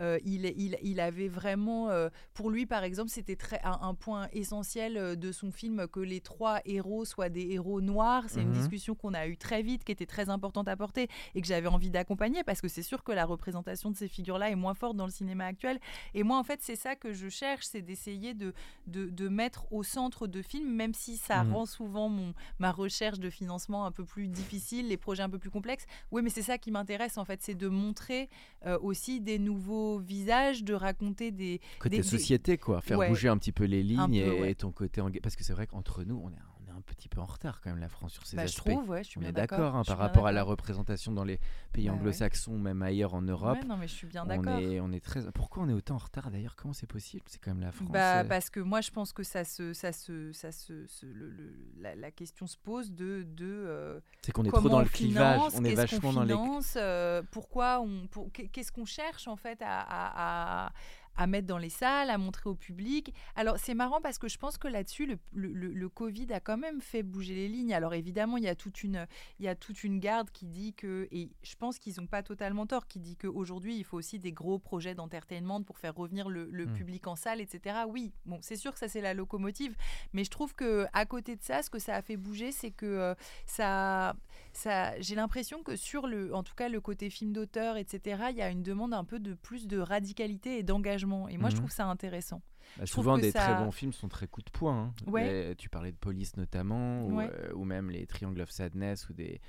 [0.00, 3.94] euh, il, il, il avait vraiment, euh, pour lui par exemple, c'était très un, un
[3.94, 8.24] point essentiel de son film que les trois héros soient des héros noirs.
[8.28, 8.54] C'est une Mhm.
[8.54, 11.68] discussion qu'on a eue très vite, qui était très importante à porter et que j'avais
[11.68, 14.96] envie d'accompagner parce que c'est sûr que la représentation de ces figures-là est moins forte
[14.96, 15.78] dans le cinéma actuel.
[16.14, 18.52] Et moi, en fait, c'est ça que je cherche, c'est d'essayer de,
[18.86, 21.52] de, de mettre au centre de films, même si ça Mhm.
[21.54, 25.38] rend souvent mon, ma recherche de financement un peu plus difficile, les projets un peu
[25.38, 25.86] plus complexes.
[26.10, 28.28] Oui, mais c'est ça qui m'intéresse en fait, c'est de montrer
[28.66, 31.60] euh, aussi des nouveaux visages, de raconter des.
[31.78, 32.80] Côté des- société, quoi.
[32.80, 33.08] Faire Ouais.
[33.08, 34.50] bouger un petit peu les lignes peu, et, ouais.
[34.50, 35.00] et ton côté.
[35.22, 37.60] Parce que c'est vrai qu'entre nous, on est, on est un petit peu en retard
[37.60, 38.70] quand même, la France, sur ces Bah, je aspects.
[38.70, 41.24] trouve, ouais, je suis on bien d'accord hein, je par rapport à la représentation dans
[41.24, 41.38] les
[41.72, 41.98] pays Bah ouais.
[41.98, 43.58] anglo-saxons, même ailleurs en Europe.
[43.60, 44.58] Ouais, non, mais je suis bien on, d'accord.
[44.58, 45.30] est, on est très.
[45.32, 46.56] Pourquoi on est autant en retard d'ailleurs?
[46.56, 47.24] Comment c'est possible?
[47.26, 47.88] C'est quand même la France.
[47.90, 51.06] Bah, euh, parce que moi, je pense que ça se, ça se, ça se, se-
[51.06, 54.78] le- le- la, la question se pose de, de euh, c'est qu'on est trop dans
[54.78, 55.40] on le clivage.
[55.54, 56.34] On est vachement dans les.
[56.76, 60.72] euh, pourquoi on, pour- qu'est- qu'est-ce qu'on cherche en fait à, à- à-
[61.18, 63.12] à mettre dans les salles, à montrer au public.
[63.36, 66.40] Alors c'est marrant parce que je pense que là-dessus, le, le- le- le Covid a
[66.40, 67.74] quand même fait bouger les lignes.
[67.74, 69.06] Alors évidemment, il y a toute une,
[69.38, 72.22] il y a toute une garde qui dit que, et je pense qu'ils n'ont pas
[72.22, 76.28] totalement tort, qui dit qu'aujourd'hui, il faut aussi des gros projets d'entertainment pour faire revenir
[76.30, 76.72] le, le Mm.
[76.74, 77.76] public en salle, etc.
[77.88, 79.74] Oui, bon, c'est sûr que ça c'est la locomotive,
[80.12, 82.70] mais je trouve que à côté de ça, ce que ça a fait bouger, c'est
[82.70, 83.14] que euh,
[83.46, 84.14] ça,
[84.52, 88.26] ça, j'ai l'impression que sur le, en tout cas le côté film d'auteur, etc.
[88.30, 91.48] Il y a une demande un peu de plus de radicalité et d'engagement, et moi
[91.50, 91.60] je Mhm.
[91.62, 92.42] trouve ça intéressant.
[92.76, 94.92] Bah, je souvent, des ça- très bons films sont très coup de poing.
[95.06, 95.10] hein.
[95.10, 95.48] Ouais.
[95.48, 97.30] Les- tu parlais de Police notamment, ou, Ouais.
[97.32, 99.40] euh, ou même les Triangle of Sadness, ou des.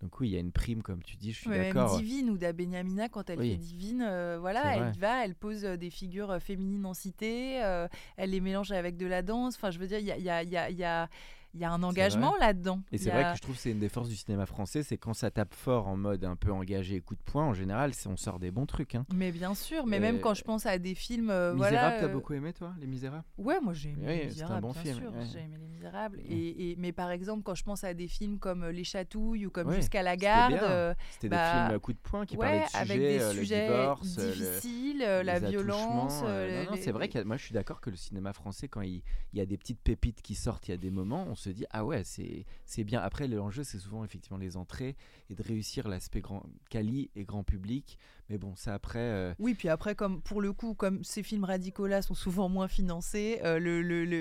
[0.00, 1.32] Donc oui, il y a une prime, comme tu dis.
[1.32, 1.98] Je suis Ouais, d'accord.
[1.98, 3.50] Divine ou Benyamina, quand elle Oui.
[3.50, 6.94] fait Divine, euh, voilà, elle y va, elle pose euh, des figures euh, féminines en
[6.94, 9.56] cité, euh, elle les mélange avec de la danse.
[9.56, 11.08] Enfin, je veux dire, il y a, y a- il y a- il y a-
[11.54, 12.80] il y a un engagement là-dedans.
[12.92, 14.98] Et c'est vrai que je trouve que c'est une des forces du cinéma français, c'est
[14.98, 17.92] quand ça tape fort en mode un peu engagé et coup de poing, en général,
[18.06, 18.94] on sort des bons trucs.
[18.94, 19.06] Hein.
[19.14, 22.00] Mais bien sûr, mais Euh, même quand je pense à des films, euh, Misérables, voilà.
[22.00, 23.24] t'as euh, beaucoup aimé toi, Les Misérables?
[23.38, 25.26] Ouais, moi j'ai aimé Oui, Les c'est un Misérables, bon bien film, ouais.
[25.32, 26.16] j'ai aimé Les Misérables.
[26.18, 26.24] Ouais.
[26.28, 29.46] Et, et- mais par exemple, quand je pense à des films comme euh, Les Chatouilles
[29.46, 32.26] ou comme Ouais, Jusqu'à la garde, euh, C'était bah, des films à coup de poing
[32.26, 33.00] qui ouais, parlaient de sujets, avec
[33.34, 36.22] des sujets divorce, le- difficiles, la violence.
[36.22, 39.02] non, non, c'est vrai que moi je suis d'accord que le cinéma français, quand il,
[39.32, 41.50] il y a des petites pépites qui sortent, il y a des moments, on se
[41.50, 43.00] dit ah ouais, c'est c'est bien.
[43.00, 44.96] Après, l'enjeu, c'est souvent effectivement les entrées
[45.30, 47.98] et de réussir l'aspect grand quali et grand public.
[48.30, 48.98] Mais bon, ça après.
[48.98, 52.68] euh, Oui, puis après, comme pour le coup, comme ces films radicaux-là sont souvent moins
[52.68, 53.58] financés, euh,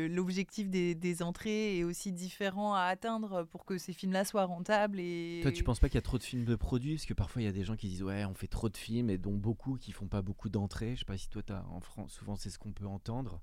[0.08, 5.00] l'objectif des, des entrées est aussi différent à atteindre pour que ces films-là soient rentables.
[5.00, 5.40] Et...
[5.42, 6.96] Toi, tu penses pas qu'il y a trop de films de produits?
[6.96, 8.78] Parce que parfois, il y a des gens qui disent Ouais, on fait trop de
[8.78, 10.96] films, et dont beaucoup qui font pas beaucoup d'entrées.
[10.96, 13.42] Je sais pas si toi, as, en France, souvent, c'est ce qu'on peut entendre.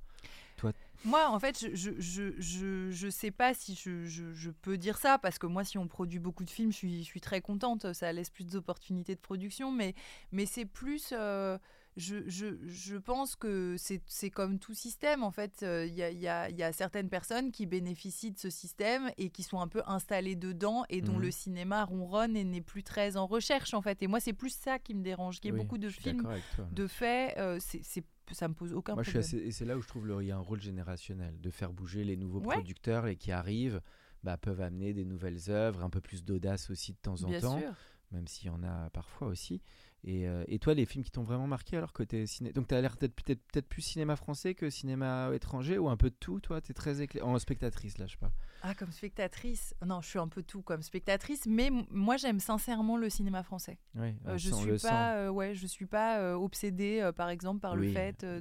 [1.05, 4.97] Moi, en fait, je, je, je, je, je sais pas si je, je, peux dire
[4.97, 7.43] ça, parce que moi, si on produit beaucoup de films, je suis, je suis très
[7.43, 7.93] contente.
[7.93, 9.95] Ça laisse plus d'opportunités de production, mais,
[10.33, 11.11] mais c'est plus.
[11.13, 11.59] euh,
[11.97, 15.23] je, je, je pense que c'est comme tout système.
[15.23, 18.39] En fait, Euh, il y, a, y, a, y a certaines personnes qui bénéficient de
[18.39, 21.23] ce système et qui sont un peu installées dedans et dont Mhm.
[21.23, 24.03] le cinéma ronronne et n'est plus très en recherche, en fait.
[24.03, 25.37] Et moi, c'est plus ça qui me dérange.
[25.41, 26.37] Qu'il y ait Oui, beaucoup de films toi,
[26.73, 29.41] de fait, euh, c'est- ça me pose aucun Moi, je suis problème.
[29.43, 31.73] assez, et c'est là où je trouve qu'il y a un rôle générationnel, de faire
[31.73, 32.55] bouger les nouveaux Ouais.
[32.55, 33.83] producteurs et qui arrivent,
[34.23, 37.41] bah, peuvent amener des nouvelles œuvres, un peu plus d'audace aussi de temps en Bien
[37.41, 37.73] temps, sûr.
[38.13, 39.61] même s'il y en a parfois aussi.
[40.05, 42.75] Et, euh, et toi, les films qui t'ont vraiment marqué alors côté ciné, donc tu
[42.75, 46.15] as l'air d'être peut-être peut-être plus cinéma français que cinéma étranger ou un peu de
[46.21, 48.33] tout, toi, tu es très éclairée en spectatrice là, je parle.
[48.67, 52.97] Ah, comme spectatrice Non, je suis un peu tout comme spectatrice, mais moi j'aime sincèrement
[52.97, 53.77] le cinéma français.
[53.95, 57.61] Oui, Euh, je suis pas, euh, ouais, je suis pas euh, obsédée, euh, par exemple,
[57.61, 58.41] par Oui, le fait euh,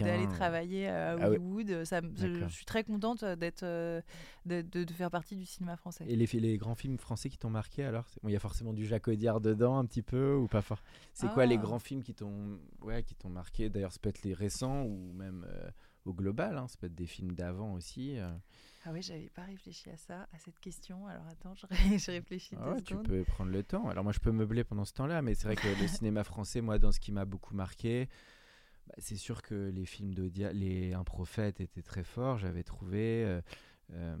[0.00, 1.28] d'aller travailler à Ah.
[1.28, 1.84] Hollywood.
[1.84, 4.02] Ça, je, suis très contente d'être, de,
[4.46, 6.06] de- de faire partie du cinéma français.
[6.08, 8.86] Et les, grands films français qui t'ont marqué alors bon, Il y a forcément du
[8.86, 11.62] Jacques Audiard dedans un petit peu ou pas fort C'est quoi les Ah.
[11.62, 13.68] grands films qui t'ont ouais, qui t'ont marqué?
[13.68, 15.46] D'ailleurs, ça peut être les récents ou même
[16.06, 18.16] au global, hein, ça peut être des films d'avant aussi.
[18.84, 21.06] Ah oui, j'avais pas réfléchi à ça, à cette question.
[21.06, 23.88] Alors attends, je, ré- je réfléchis Ah ouais, tu peux prendre le temps.
[23.88, 26.60] Alors moi, je peux meubler pendant ce temps-là, mais c'est vrai que le cinéma français,
[26.60, 28.08] moi, dans ce qui m'a beaucoup marqué,
[28.88, 32.38] bah, c'est sûr que les films de Dia- les Un prophète étaient très forts.
[32.38, 33.40] J'avais trouvé euh,
[33.94, 34.16] euh,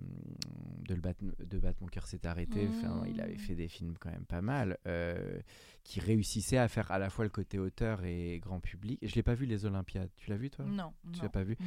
[0.88, 2.68] de, le battre, de battre mon cœur s'est arrêté.
[2.68, 3.38] Enfin, il avait Mmh.
[3.38, 5.40] fait des films quand même pas mal, euh,
[5.84, 8.98] qui réussissaient à faire à la fois le côté auteur et grand public.
[9.02, 10.10] Je l'ai pas vu les Olympiades.
[10.16, 10.64] Tu l'as vu toi?
[10.64, 11.56] Non, Tu l'as pas vu?
[11.60, 11.66] Non.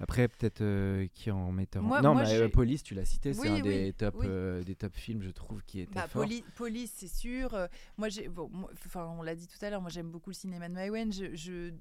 [0.00, 1.84] Après, peut-être euh, qui en metteur.
[1.84, 4.26] en- non, moi, mais Police, tu l'as cité, c'est Oui, un des top, oui.
[4.64, 6.26] des top films, je trouve, qui était Bah, fort.
[6.56, 7.56] Police, c'est sûr.
[7.96, 8.70] Moi, j'ai, bon, moi,
[9.18, 9.80] on l'a dit tout à l'heure.
[9.80, 11.12] Moi, j'aime beaucoup le cinéma de Maïwen.
[11.12, 11.72] Je, je-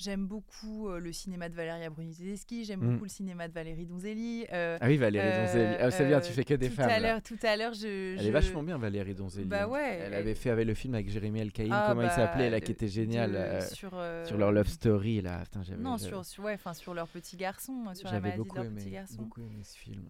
[0.00, 2.64] j'aime beaucoup euh, le cinéma de Valeria Bruni Tedeschi.
[2.64, 2.92] J'aime Mm.
[2.92, 4.46] beaucoup le cinéma de Valérie Donzelli.
[4.52, 5.76] Euh, Ah oui, Valérie euh, Donzelli.
[5.80, 6.90] Ah, c'est bien, tu fais que des tout femmes.
[6.90, 8.14] À l'heure, tout à l'heure, je.
[8.14, 9.46] Elle je- est vachement bien, Valérie Donzelli.
[9.46, 12.14] Bah ouais, Elle avait fait avec le film avec Jérémy Elkaïm, Ah, comment il bah,
[12.14, 13.32] s'appelait, là, qui était génial.
[13.32, 13.90] de- sur,
[14.24, 15.42] sur leur love story, là.
[15.44, 18.80] Putain, Non, sur, sur, ouais, sur leur petit garçon, sur la maladie de leur aimé,
[18.80, 19.22] petit garçon.
[19.22, 20.02] beaucoup aimé ce film.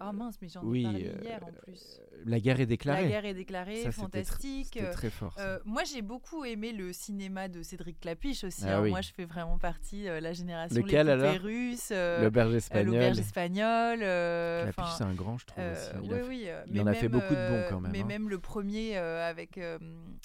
[0.00, 2.00] Oh mince, mais j'en ai Oui, parlé euh, hier en plus.
[2.24, 3.02] La guerre est déclarée.
[3.04, 4.68] La guerre est déclarée, Ça, fantastique.
[4.74, 5.36] C'était très fort.
[5.64, 8.64] moi, j'ai beaucoup aimé le cinéma de Cédric Clapiche aussi.
[8.66, 8.88] Ah hein.
[8.88, 11.34] Moi, je fais vraiment partie de la génération Lequel, les alors?
[11.42, 11.88] russes.
[11.92, 12.86] euh, L'auberge euh, espagnole.
[12.94, 14.00] L'auberge espagnole.
[14.02, 15.62] euh, Clapiche, enfin, c'est un grand, je trouve.
[15.64, 15.90] euh, aussi.
[16.02, 16.44] Il oui, a fait- oui.
[16.46, 18.06] euh, il mais en a fait beaucoup de bons, euh, quand même, Mais hein.
[18.06, 19.58] même le premier euh, avec.
[19.58, 19.78] euh,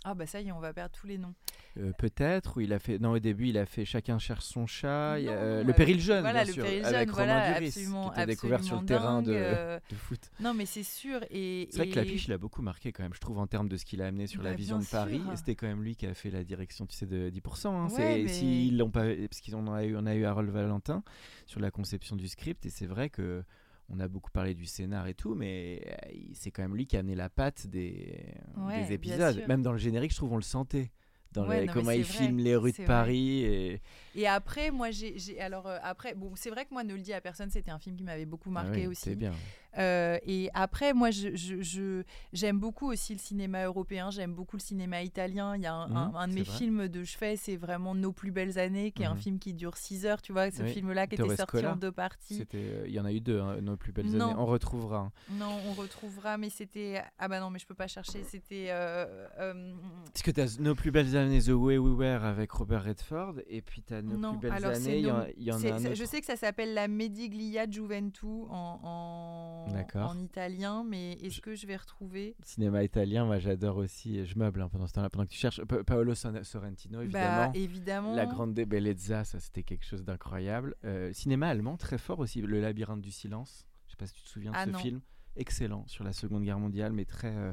[0.04, 1.34] ah, bah ça y est, on va perdre tous les noms.
[1.78, 3.00] Euh, Peut-être, ou il a fait.
[3.00, 5.14] Non, au début, il a fait Chacun cherche son chat.
[5.14, 7.60] a, Non, euh, le péril jeune, Voilà, bien le sûr, péril avec jeune, Romain voilà,
[7.60, 10.20] Duris, qui était découvert sur le terrain de, euh, de foot.
[10.40, 11.20] Non, mais c'est sûr.
[11.32, 13.68] Et, C'est vrai que Clapiche, il a beaucoup marqué quand même, je trouve, en termes
[13.68, 15.22] de ce qu'il a amené sur la Bah, vision bien de Paris.
[15.36, 17.68] c'était quand même lui qui a fait la direction, tu sais, de 10%.
[17.68, 17.88] hein.
[17.90, 21.04] Ouais, S'ils l'ont pas, parce en ont eu, on a eu Harold Valentin
[21.46, 23.44] sur la conception du script, et c'est vrai que
[23.90, 25.96] on a beaucoup parlé du scénar et tout, mais
[26.34, 28.18] c'est quand même lui qui a amené la patte des,
[28.58, 29.44] Ouais, des épisodes.
[29.48, 30.92] Même dans le générique, je trouve, on le sentait.
[31.36, 32.86] Dans Ouais, les- non, mais comment c'est il vrai, filme les rues de.
[32.86, 33.44] Paris.
[33.44, 33.82] Et...
[34.16, 35.40] Et après, moi, j'ai.
[35.40, 37.80] Alors, euh, après, bon, c'est vrai que moi, Ne le dis à personne, c'était un
[37.80, 39.02] film qui m'avait beaucoup Ah marqué oui, aussi.
[39.04, 39.34] C'est bien.
[39.78, 44.56] Euh, et après, moi, je, je- je- j'aime beaucoup aussi le cinéma européen, j'aime beaucoup
[44.56, 45.58] le cinéma italien.
[45.58, 46.58] Il y a un, un- un de mes vrai.
[46.58, 49.20] films de chevet, c'est vraiment Nos plus belles années, qui est un Mhm.
[49.20, 51.92] film qui dure 6 heures, tu vois, ce Oui, film-là qui était sorti en deux
[51.92, 52.46] parties.
[52.54, 54.28] Euh, il y en a eu deux, hein, nos plus belles Non.
[54.28, 54.36] années.
[54.38, 54.98] On retrouvera.
[55.00, 55.12] hein.
[55.32, 57.02] Non, on retrouvera, mais c'était.
[57.20, 58.68] Ah bah non, mais je peux pas chercher, c'était.
[58.70, 59.74] euh, euh,
[60.06, 63.36] Parce que tu as nos plus belles années, The Way We Were avec Robert Redford,
[63.48, 65.26] et puis tu as nos Non, plus belles alors c'est années, il y, en- Nos-
[65.38, 65.96] il y en c'est- a un c'est- autre.
[65.96, 70.12] Je sais que ça s'appelle la Mediglia Gioventù en, en, D'accord.
[70.12, 74.62] en italien, mais est-ce que je vais retrouver Cinéma italien, moi j'adore aussi, je meuble
[74.62, 75.64] hein, pendant ce temps-là, pendant que tu cherches.
[75.66, 77.46] Pa- Paolo Sorrentino, évidemment.
[77.48, 78.16] Bah, évidemment.
[78.16, 80.76] La Grande Bellezza, ça c'était quelque chose d'incroyable.
[80.86, 83.66] Euh, cinéma allemand, très fort aussi, Le Labyrinthe du Silence.
[83.88, 84.80] Je sais pas si tu te souviens de Ah ce non.
[84.80, 85.02] film.
[85.38, 87.52] Excellent sur la Seconde Guerre mondiale, mais très euh,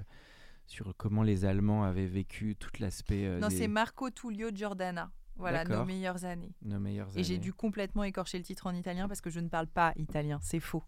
[0.67, 5.11] sur comment les Allemands avaient vécu tout l'aspect euh, Non, des c'est Marco Tullio Giordana.
[5.37, 6.53] Voilà, nos meilleures années.
[6.63, 9.49] nos meilleures Et j'ai dû complètement écorcher le titre en italien parce que je ne
[9.49, 10.85] parle pas italien, c'est faux.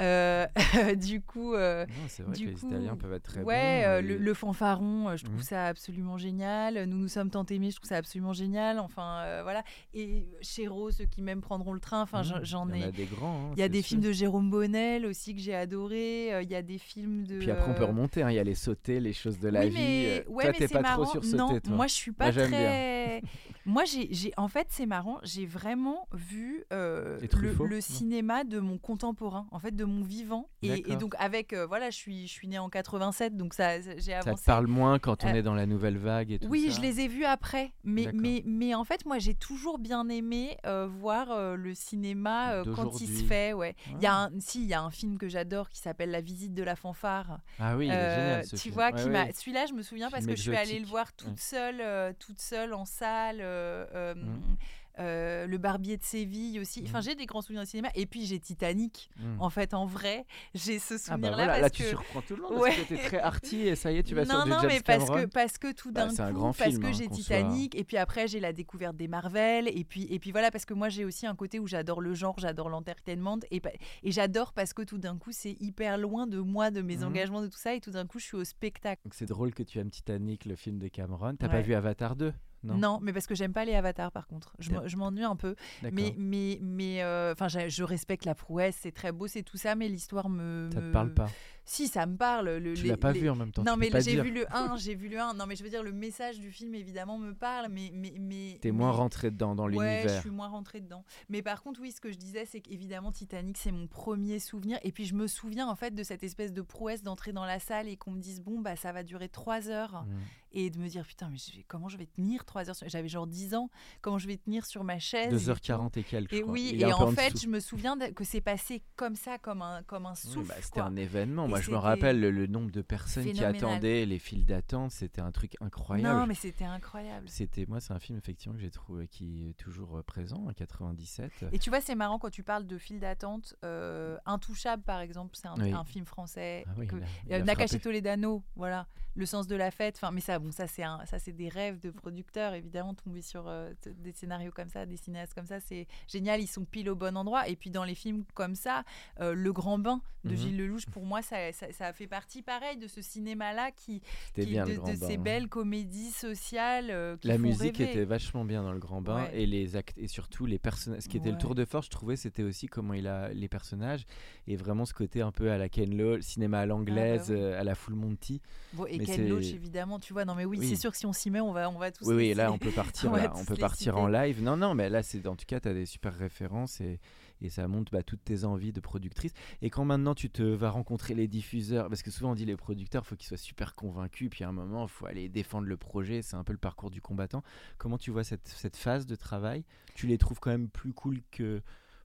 [0.00, 0.46] Euh,
[0.96, 3.82] du coup, euh, Non, c'est vrai du que les coup, Italiens peuvent être très ouais,
[3.82, 3.88] bons.
[3.90, 5.42] euh, le, fanfaron, je trouve Mhm.
[5.42, 6.84] ça absolument génial.
[6.84, 8.78] Nous nous sommes tant aimés, je trouve ça absolument génial.
[8.78, 9.62] Enfin, voilà.
[9.92, 12.00] Et Chéreau, ceux qui même prendront le train.
[12.02, 12.88] Enfin, j'en- Mmh, j'en il y en ai.
[12.88, 13.48] a des grands.
[13.50, 13.88] hein, Il y a des sûr.
[13.88, 16.40] films de Jérôme Bonnel aussi que j'ai adoré.
[16.42, 17.38] Il y a des films de.
[17.38, 18.22] Puis après, on peut remonter.
[18.22, 19.74] hein, Il y a les sauter, les choses de la oui, vie.
[19.76, 21.02] mais, ouais, toi, mais t'es pas marrant.
[21.02, 21.74] trop sur sauter, non, toi.
[21.76, 23.20] moi je suis pas très.
[23.72, 25.18] moi, j'ai, en fait, c'est marrant.
[25.22, 27.18] J'ai vraiment vu euh,
[27.64, 30.48] le, cinéma de mon contemporain, en fait, de mon vivant.
[30.62, 33.98] Et, donc avec, euh, voilà, je suis, je suis née en 87, donc ça, j'ai
[34.00, 34.42] Ça avancé.
[34.42, 36.76] te parle moins quand on Euh, est dans la nouvelle vague et tout Oui, ça
[36.76, 40.56] je les ai vus après, mais, mais, mais en fait, moi, j'ai toujours bien aimé
[40.88, 43.52] voir le cinéma quand il se fait.
[43.54, 43.74] Ouais.
[43.96, 44.28] Il y a Ah.
[44.34, 46.76] un, si, il y a un film que j'adore qui s'appelle La visite de la
[46.76, 47.38] fanfare.
[47.58, 48.74] Ah oui, il est génial ce tu film.
[48.74, 49.32] vois, Ouais, ouais.
[49.32, 52.74] Celui-là, je me souviens parce que je suis allée le voir toute seule, toute seule
[52.74, 53.40] en salle.
[53.62, 54.56] Euh, euh, Mm.
[54.98, 56.82] euh, le Barbier de Séville aussi.
[56.86, 57.02] Enfin, Mm.
[57.02, 57.88] j'ai des grands souvenirs de cinéma.
[57.94, 59.08] Et puis j'ai Titanic.
[59.18, 59.40] Mm.
[59.40, 61.88] En fait, en vrai, j'ai ce Ah bah souvenir-là voilà, là tu que.
[61.88, 62.68] surprends tout le monde Ouais.
[62.76, 64.58] parce que t'es très arty et ça y est, tu vas non, sur du non,
[64.60, 65.22] James mais parce Cameron.
[65.22, 67.74] que, parce que tout Bah, d'un coup, grand parce film, que hein, j'ai soit- Titanic,
[67.74, 70.74] et puis après j'ai la découverte des Marvel, et puis, et puis voilà, parce que
[70.74, 73.62] moi j'ai aussi un côté où j'adore le genre, j'adore l'entertainment, et,
[74.04, 77.46] j'adore parce que tout d'un coup c'est hyper loin de moi, de mes engagements, de
[77.48, 79.00] tout ça, et tout d'un coup je suis au spectacle.
[79.04, 81.34] Donc c'est drôle que tu aimes Titanic, le film de Cameron.
[81.36, 81.52] T'as Ouais.
[81.52, 82.74] pas vu Avatar 2 Non.
[82.76, 82.98] Non.
[83.02, 84.54] mais parce que j'aime pas les avatars par contre.
[84.58, 85.54] Je m'ennuie un peu.
[85.82, 89.74] Mais, mais, mais euh, enfin, je respecte la prouesse, c'est très beau, c'est tout ça,
[89.74, 90.68] mais l'histoire me.
[90.72, 91.28] Ça te me- parle pas.
[91.64, 92.48] Si, ça me parle.
[92.56, 93.62] Le, Tu l'as pas les- vu en même temps.
[93.62, 95.34] Non, mais j'ai vu le 1, j'ai vu le 1.
[95.34, 97.90] Non, mais je veux dire, le message du film, évidemment, me parle, mais.
[97.94, 100.20] mais, mais T'es moins mais- rentré dedans dans Ouais, je l'univers.
[100.20, 101.04] suis moins rentrée dedans.
[101.28, 104.78] Mais par contre, oui, ce que je disais, c'est qu'évidemment, Titanic, c'est mon premier souvenir.
[104.82, 107.60] Et puis, je me souviens, en fait, de cette espèce de prouesse d'entrer dans la
[107.60, 110.02] salle et qu'on me dise, bon, bah, ça va durer trois heures.
[110.04, 110.18] Mm.
[110.54, 113.08] Et de me dire, putain, mais je comment je vais tenir trois heures sur- J'avais
[113.08, 113.70] genre 10 ans.
[114.02, 115.36] Comment je vais tenir sur ma chaise et tout.
[115.36, 116.30] 2h40 et quelques.
[116.32, 116.52] je Et crois.
[116.52, 120.04] oui, et en fait, je me souviens que c'est passé comme ça, comme un, comme
[120.04, 120.48] un Oui, souffle.
[120.48, 121.48] bah, c'était un événement.
[121.52, 124.90] Moi, je me rappelle le, le nombre de personnes qui attendaient, les files d'attente.
[124.90, 126.18] C'était un truc incroyable.
[126.18, 127.28] Non, mais c'était incroyable.
[127.28, 130.52] C'était moi, c'est un film effectivement que j'ai trouvé qui est toujours euh, présent en
[130.52, 131.46] 97.
[131.52, 133.54] Et tu vois, c'est marrant quand tu parles de file d'attente.
[133.64, 135.72] euh, Intouchable, par exemple, c'est un, Oui.
[135.72, 136.64] un film français.
[136.66, 137.80] Ah oui, que- il a- il a Nakashi.
[137.80, 139.96] Toledano, voilà, le sens de la fête.
[139.96, 143.22] Enfin, mais ça, bon, ça c'est un, ça c'est des rêves de producteurs, évidemment, tomber
[143.22, 146.40] sur euh, des scénarios comme ça, des cinéastes comme ça, c'est génial.
[146.40, 147.48] Ils sont pile au bon endroit.
[147.48, 148.84] Et puis dans les films comme ça,
[149.20, 150.36] euh, Le Grand Bain de Mhm.
[150.36, 154.00] Gilles Lelouch, pour moi, ça, ça, ça fait partie, pareil, de ce cinéma-là qui,
[154.34, 155.18] qui- bien de, de ces hein.
[155.18, 156.90] belles comédies sociales.
[156.90, 157.90] euh, qui La font musique rêver.
[157.90, 159.42] était vachement bien dans le Grand Bain Ouais.
[159.42, 161.02] et les actes et surtout les personnages.
[161.02, 163.48] Ce qui était le tour de force, je trouvais, c'était aussi comment il a les
[163.48, 164.04] personnages
[164.46, 167.38] et vraiment ce côté un peu à la Ken Loach, cinéma à l'anglaise, Ah bah
[167.40, 168.40] euh, à la Full Monty.
[168.74, 170.24] Bon, et mais Ken Loach, évidemment, tu vois.
[170.24, 170.68] Non, mais oui, Oui.
[170.68, 172.06] c'est sûr que si on s'y met, on va, on va tous.
[172.06, 174.02] Oui, oui, là on peut partir, On là, on peut partir citer.
[174.02, 174.42] en live.
[174.42, 177.00] Non, non, mais là c'est en tout cas tu as des super références et,
[177.40, 179.32] et ça montre bah, toutes tes envies de productrice.
[179.62, 182.56] Et quand maintenant tu te vas rencontrer les diffuseurs, parce que souvent on dit les
[182.56, 185.66] producteurs, il faut qu'ils soient super convaincus, puis à un moment, il faut aller défendre
[185.66, 187.42] le projet, c'est un peu le parcours du combattant.
[187.78, 189.64] Comment tu vois cette, cette phase de travail?
[189.94, 191.60] Tu les trouves quand même plus cool que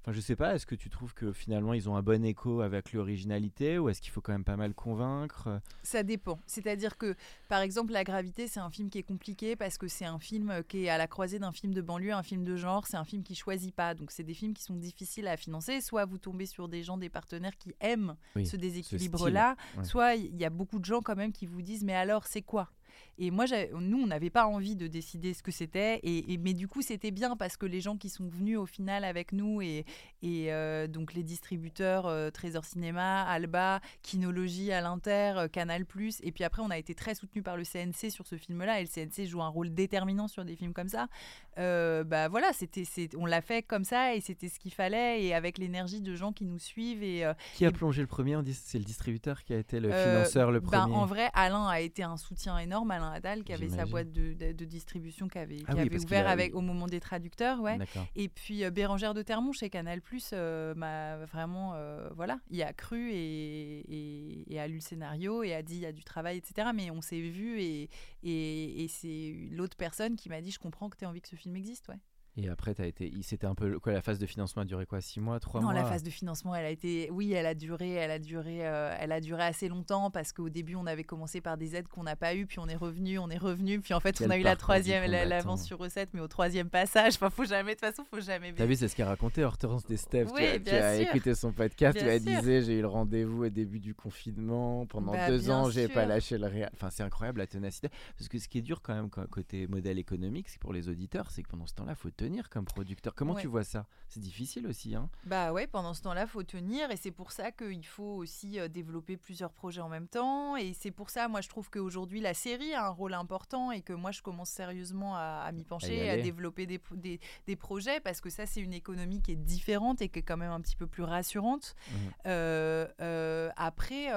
[0.07, 2.61] Enfin, je sais pas, est-ce que tu trouves que finalement ils ont un bon écho
[2.61, 5.59] avec l'originalité ou est-ce qu'il faut quand même pas mal convaincre?
[5.83, 6.39] Ça dépend.
[6.45, 7.13] C'est-à-dire que,
[7.49, 10.63] par exemple, La Gravité, c'est un film qui est compliqué parce que c'est un film
[10.69, 13.03] qui est à la croisée d'un film de banlieue, un film de genre, c'est un
[13.03, 13.95] film qui choisit pas.
[13.95, 15.81] Donc, c'est des films qui sont difficiles à financer.
[15.81, 20.45] Soit vous tombez sur des gens, des partenaires qui aiment ce déséquilibre-là, soit il y
[20.45, 22.71] a beaucoup de gens quand même qui vous disent Mais alors, c'est quoi?
[23.19, 23.45] Et moi,
[23.79, 25.99] nous, on n'avait pas envie de décider ce que c'était.
[26.03, 29.03] Et, mais du coup, c'était bien parce que les gens qui sont venus au final
[29.03, 29.85] avec nous, et,
[30.21, 35.85] et euh, donc les distributeurs euh, Trésor Cinéma, Alba, Kinologie à l'Inter, euh, Canal,
[36.21, 38.79] et puis après, on a été très soutenus par le CNC sur ce film-là.
[38.81, 41.07] Et le CNC joue un rôle déterminant sur des films comme ça.
[41.55, 42.83] bah voilà, c'était,
[43.17, 45.23] on l'a fait comme ça et c'était ce qu'il fallait.
[45.23, 47.03] Et avec l'énergie de gens qui nous suivent.
[47.03, 50.59] Et, qui a plongé le premier C'est le distributeur qui a été le financeur le
[50.59, 52.86] ben, premier En vrai, Alain a été un soutien énorme.
[52.91, 56.61] Alain Adal, qui avait sa boîte de, de, distribution qui avait, ah ouvert avec, au
[56.61, 57.59] moment des traducteurs.
[57.61, 57.77] Ouais.
[58.15, 60.01] Et puis euh, Bérangère de Termont chez Canal
[60.33, 61.73] euh, m'a vraiment.
[61.75, 65.81] Euh, voilà, il a cru et, et, a lu le scénario et a dit il
[65.81, 66.69] y a du travail, etc.
[66.73, 67.89] Mais on s'est vu et,
[68.23, 71.35] et, c'est l'autre personne qui m'a dit je comprends que tu as envie que ce
[71.35, 71.87] film existe.
[71.89, 71.99] Ouais.
[72.39, 75.01] Et après, as été, c'était un peu quoi la phase de financement a duré quoi,
[75.01, 77.55] six mois, trois mois Non, la phase de financement, elle a été, oui, elle a
[77.55, 81.03] duré, elle a duré, euh, elle a duré assez longtemps parce qu'au début, on avait
[81.03, 83.79] commencé par des aides qu'on n'a pas eu, puis on est revenu, on est revenu,
[83.79, 87.15] puis en fait, on a eu la troisième, l'avance sur recette, mais au troisième passage,
[87.15, 88.53] enfin, faut jamais, de toute façon, faut jamais.
[88.53, 90.29] T'as vu, c'est ce qu'a raconté Hortense Destève.
[90.35, 93.79] Oui, tu, as, écouté son podcast, tu as disait, j'ai eu le rendez-vous au début
[93.79, 96.69] du confinement, pendant bah, deux ans, j'ai pas lâché le réel.
[96.75, 99.97] Enfin, c'est incroyable la ténacité, parce que ce qui est dur quand même côté modèle
[99.97, 103.35] économique, c'est pour les auditeurs, c'est que pendant ce temps-là, faut tenir comme producteur Comment
[103.35, 103.85] tu vois ça?
[104.09, 104.95] C'est difficile aussi.
[104.95, 108.59] Hein bah ouais, pendant ce temps-là, faut tenir et c'est pour ça qu'il faut aussi
[108.59, 110.55] euh, développer plusieurs projets en même temps.
[110.55, 113.81] Et c'est pour ça, moi, je trouve qu'aujourd'hui, la série a un rôle important et
[113.81, 118.21] que moi, je commence sérieusement à, m'y pencher, à, développer des, des, des, projets parce
[118.21, 120.75] que ça, c'est une économie qui est différente et qui est quand même un petit
[120.75, 121.75] peu plus rassurante.
[121.89, 121.95] Mmh.
[122.27, 124.07] Euh, euh, après.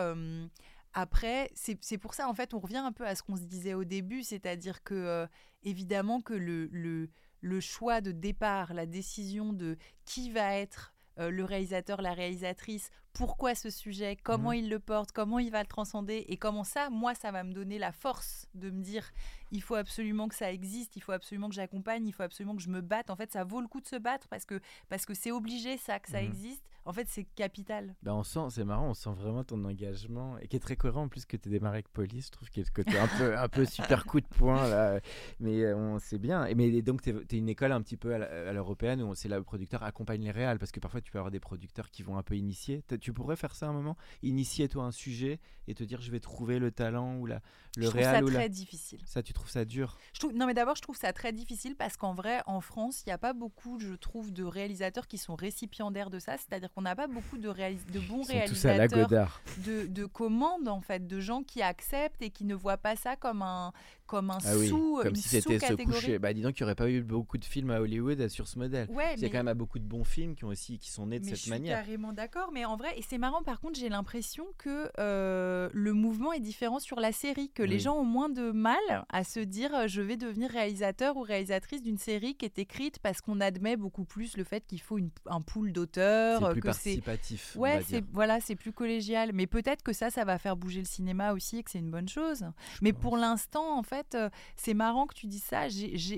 [0.92, 3.74] Après, c'est pour ça, en fait, on revient un peu à ce qu'on se disait
[3.74, 5.28] au début, c'est-à-dire que,
[5.62, 7.10] évidemment, que le, le,
[7.40, 12.90] le choix de départ, la décision de qui va être euh, le réalisateur, la réalisatrice,
[13.12, 14.56] pourquoi ce sujet, comment mhm.
[14.56, 17.52] il le porte, comment il va le transcender et comment ça, moi, ça va me
[17.52, 19.10] donner la force de me dire
[19.52, 22.62] il faut absolument que ça existe, il faut absolument que j'accompagne, il faut absolument que
[22.62, 23.10] je me batte.
[23.10, 25.76] En fait, ça vaut le coup de se battre parce que parce que c'est obligé
[25.76, 26.28] ça que ça mhm.
[26.28, 26.64] existe.
[26.86, 27.94] En fait, c'est capital.
[28.02, 31.02] Ben on sent, c'est marrant, on sent vraiment ton engagement et qui est très cohérent
[31.02, 32.26] en plus que tu es démarré avec police.
[32.26, 34.66] Je trouve qu'il y a ce côté un peu un peu super coup de poing
[34.68, 35.00] là,
[35.40, 36.46] mais euh, on sait bien.
[36.46, 39.36] Et mais donc tu es, une école un petit peu à l'européenne où c'est là
[39.36, 42.16] le producteur accompagne les réals parce que parfois tu peux avoir des producteurs qui vont
[42.16, 42.82] un peu initier.
[43.00, 46.20] Tu pourrais faire ça un moment, initier toi un sujet et te dire je vais
[46.20, 47.40] trouver le talent ou la
[47.76, 49.00] le je trouve ça très difficile.
[49.04, 49.96] Ça tu trouves ça dur?
[50.12, 53.02] Je trouve, Non mais d'abord je trouve ça très difficile parce qu'en vrai en France
[53.04, 56.72] il n'y a pas beaucoup je trouve de réalisateurs qui sont récipiendaires de ça, c'est-à-dire
[56.72, 61.42] qu'on n'a pas beaucoup de, de bons réalisateurs de, de commandes en fait, de gens
[61.42, 63.72] qui acceptent et qui ne voient pas ça comme un
[64.10, 66.18] comme un ah sous comme si c'était se coucher.
[66.18, 68.58] Bah dis donc qu'il n'y aurait pas eu beaucoup de films à Hollywood sur ce
[68.58, 68.88] modèle.
[69.16, 71.20] il y a quand même beaucoup de bons films qui ont aussi qui sont nés
[71.20, 71.78] de cette manière.
[71.78, 74.90] Je suis carrément d'accord, mais en vrai et c'est marrant par contre j'ai l'impression que
[74.98, 78.80] euh, le mouvement est différent sur la série, que les gens ont moins de mal
[79.08, 82.98] à se dire euh, je vais devenir réalisateur ou réalisatrice d'une série qui est écrite
[82.98, 86.60] parce qu'on admet beaucoup plus le fait qu'il faut une, un pool d'auteurs, c'est plus
[86.62, 87.54] participatif.
[87.56, 90.86] Ouais, c'est voilà c'est plus collégial, mais peut-être que ça ça va faire bouger le
[90.86, 92.44] cinéma aussi et que c'est une bonne chose.
[92.82, 95.66] mais pour l'instant en fait euh, c'est marrant que tu dis ça.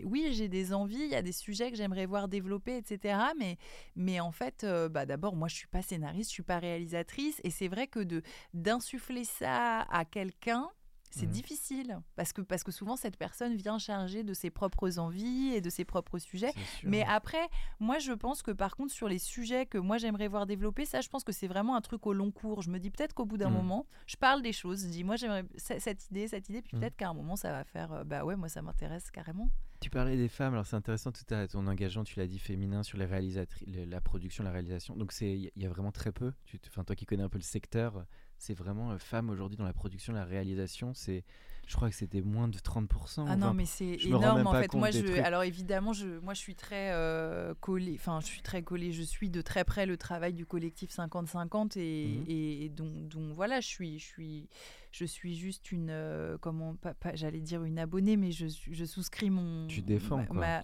[0.05, 3.19] oui, j'ai des envies, il y a des sujets que j'aimerais voir développer, etc.
[3.39, 3.59] Mais,
[3.97, 7.41] mais en fait, euh, bah, d'abord, moi, je suis pas scénariste, je suis pas réalisatrice.
[7.45, 8.23] Et c'est vrai que de
[8.55, 10.71] d'insuffler ça à quelqu'un,
[11.13, 11.31] c'est mmh.
[11.31, 15.61] difficile parce que, parce que souvent cette personne vient charger de ses propres envies et
[15.61, 16.53] de ses propres sujets.
[16.83, 17.49] Mais après,
[17.81, 21.01] moi je pense que par contre sur les sujets que moi j'aimerais voir développer, ça
[21.01, 22.63] je pense que c'est vraiment un truc au long cours.
[22.63, 23.55] Je me dis peut-être qu'au bout d'un mmh.
[23.55, 26.81] moment, je parle des choses, je dis moi j'aimerais cette idée, cette idée, puis mmh.
[26.81, 29.51] peut-être qu'à un moment ça va faire, euh, bah ouais, moi ça m'intéresse carrément.
[29.83, 32.83] Tu parlais des femmes, alors c'est intéressant tout à ton engagement, tu l'as dit féminin
[32.83, 34.97] sur les réalisatrices, la production, la réalisation.
[34.97, 36.33] Donc c'est il y a vraiment très peu.
[36.45, 38.07] Tu, enfin toi qui connais un peu le secteur,
[38.43, 40.95] c'est vraiment euh, femme aujourd'hui dans la production, la réalisation.
[40.95, 41.25] C'est
[41.69, 43.27] Je crois que c'était moins de 30%.
[43.29, 44.75] Ah non, mais c'est énorme en fait.
[44.75, 47.95] Moi, je, alors évidemment, je, moi, je suis très euh, collée.
[47.95, 48.93] Enfin, je suis très collée.
[48.93, 52.25] Je suis de très près le travail du collectif 50-50 et, mmh.
[52.29, 54.49] et, donc, donc, voilà, je suis, je suis,
[54.93, 59.31] je suis juste une, euh, comment, pas, j'allais dire une abonnée, mais je, je souscris
[59.31, 59.67] mon.
[59.67, 60.63] Tu défends quoi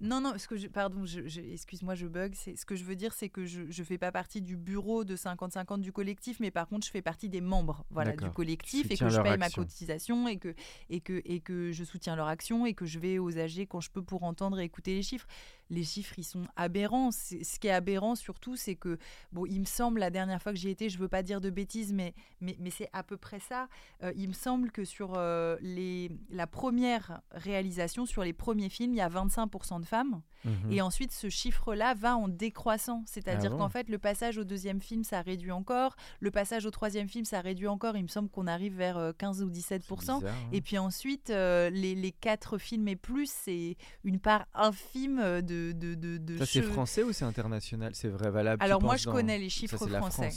[0.00, 2.32] Non, non, ce que je, pardon, je, excuse-moi, je bug.
[2.34, 5.04] C'est ce que je veux dire, c'est que je, je fais pas partie du bureau
[5.04, 8.90] de 50-50 du collectif, mais par contre, je fais partie des membres, voilà, du collectif
[8.90, 10.54] et que je paye ma cotisation et que
[10.90, 13.80] et que et que je soutiens leur action et que je vais aux AG quand
[13.80, 15.28] je peux pour entendre et écouter les chiffres
[15.70, 17.10] les chiffres, ils sont aberrants.
[17.10, 18.98] Ce qui est aberrant surtout, c'est que,
[19.32, 21.50] bon, il me semble, la dernière fois que j'y étais, je veux pas dire de
[21.50, 23.68] bêtises, mais, mais, mais c'est à peu près ça.
[24.02, 28.94] Euh, il me semble que sur euh, les, la première réalisation, sur les premiers films,
[28.94, 30.22] il y a 25% de femmes.
[30.44, 30.72] Mhm.
[30.72, 33.02] Et ensuite, ce chiffre-là va en décroissant.
[33.06, 35.96] C'est-à-dire ah qu'en fait, le passage au deuxième film, ça réduit encore.
[36.20, 37.96] Le passage au troisième film, ça réduit encore.
[37.96, 40.10] Il me semble qu'on arrive vers 15 euh, ou 17%.
[40.10, 40.20] Hein.
[40.52, 46.38] Et puis ensuite, les, les quatre films et plus, c'est une part infime de de,
[46.38, 47.94] ça, c'est français ou c'est international?
[47.94, 50.30] C'est vrai, valable Alors, moi, je connais les chiffres français.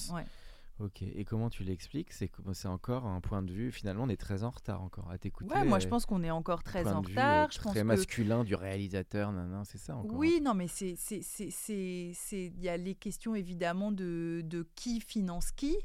[0.79, 2.11] Ok, et comment tu l'expliques?
[2.11, 3.71] C'est c'est encore un point de vue.
[3.71, 5.53] Finalement, on est très en retard encore à t'écouter.
[5.53, 7.49] Ouais, moi je pense qu'on est encore très en retard.
[7.53, 10.17] Euh, très masculin du réalisateur, non, c'est ça encore.
[10.17, 15.51] Oui, non, mais c'est c'est il y a les questions évidemment de, de qui finance
[15.51, 15.77] qui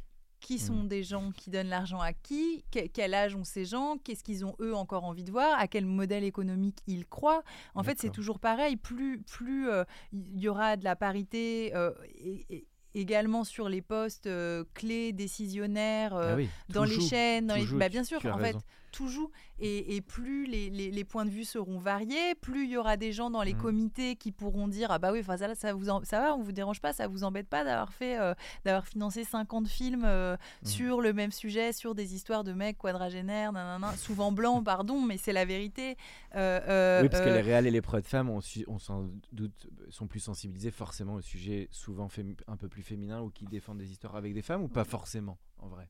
[0.46, 0.88] qui sont mm.
[0.88, 4.54] des gens qui donnent l'argent à qui, quel âge ont ces gens, qu'est-ce qu'ils ont
[4.60, 7.42] eux encore envie de voir, à quel modèle économique ils croient.
[7.74, 8.76] En fait, c'est toujours pareil.
[8.76, 9.82] Plus plus euh,
[10.12, 16.14] il y aura de la parité euh, et, également sur les postes euh, clés décisionnaires
[16.14, 16.36] ah
[16.68, 18.56] dans les chaînes, dans bah, bien sûr, en fait
[18.96, 19.30] tout joue.
[19.58, 23.30] Et, plus les, les, points de vue seront variés, plus il y aura des gens
[23.30, 23.58] dans les mmh.
[23.58, 26.80] comités qui pourront dire ah bah oui, ça, ça, vous ça va, on vous dérange
[26.80, 28.34] pas, ça vous embête pas d'avoir fait, euh,
[28.64, 30.66] d'avoir financé 50 films euh, mmh.
[30.66, 33.52] sur le même sujet, sur des histoires de mecs quadragénaires,
[33.96, 35.96] souvent blancs, pardon, mais c'est la vérité.
[36.34, 39.68] Euh, oui, parce que les réels et les preuves de femmes, on, on sans doute,
[39.88, 42.08] sont plus sensibilisés forcément au sujet souvent
[42.46, 45.38] un peu plus féminin ou qui défendent des histoires avec des femmes ou pas forcément
[45.58, 45.88] en vrai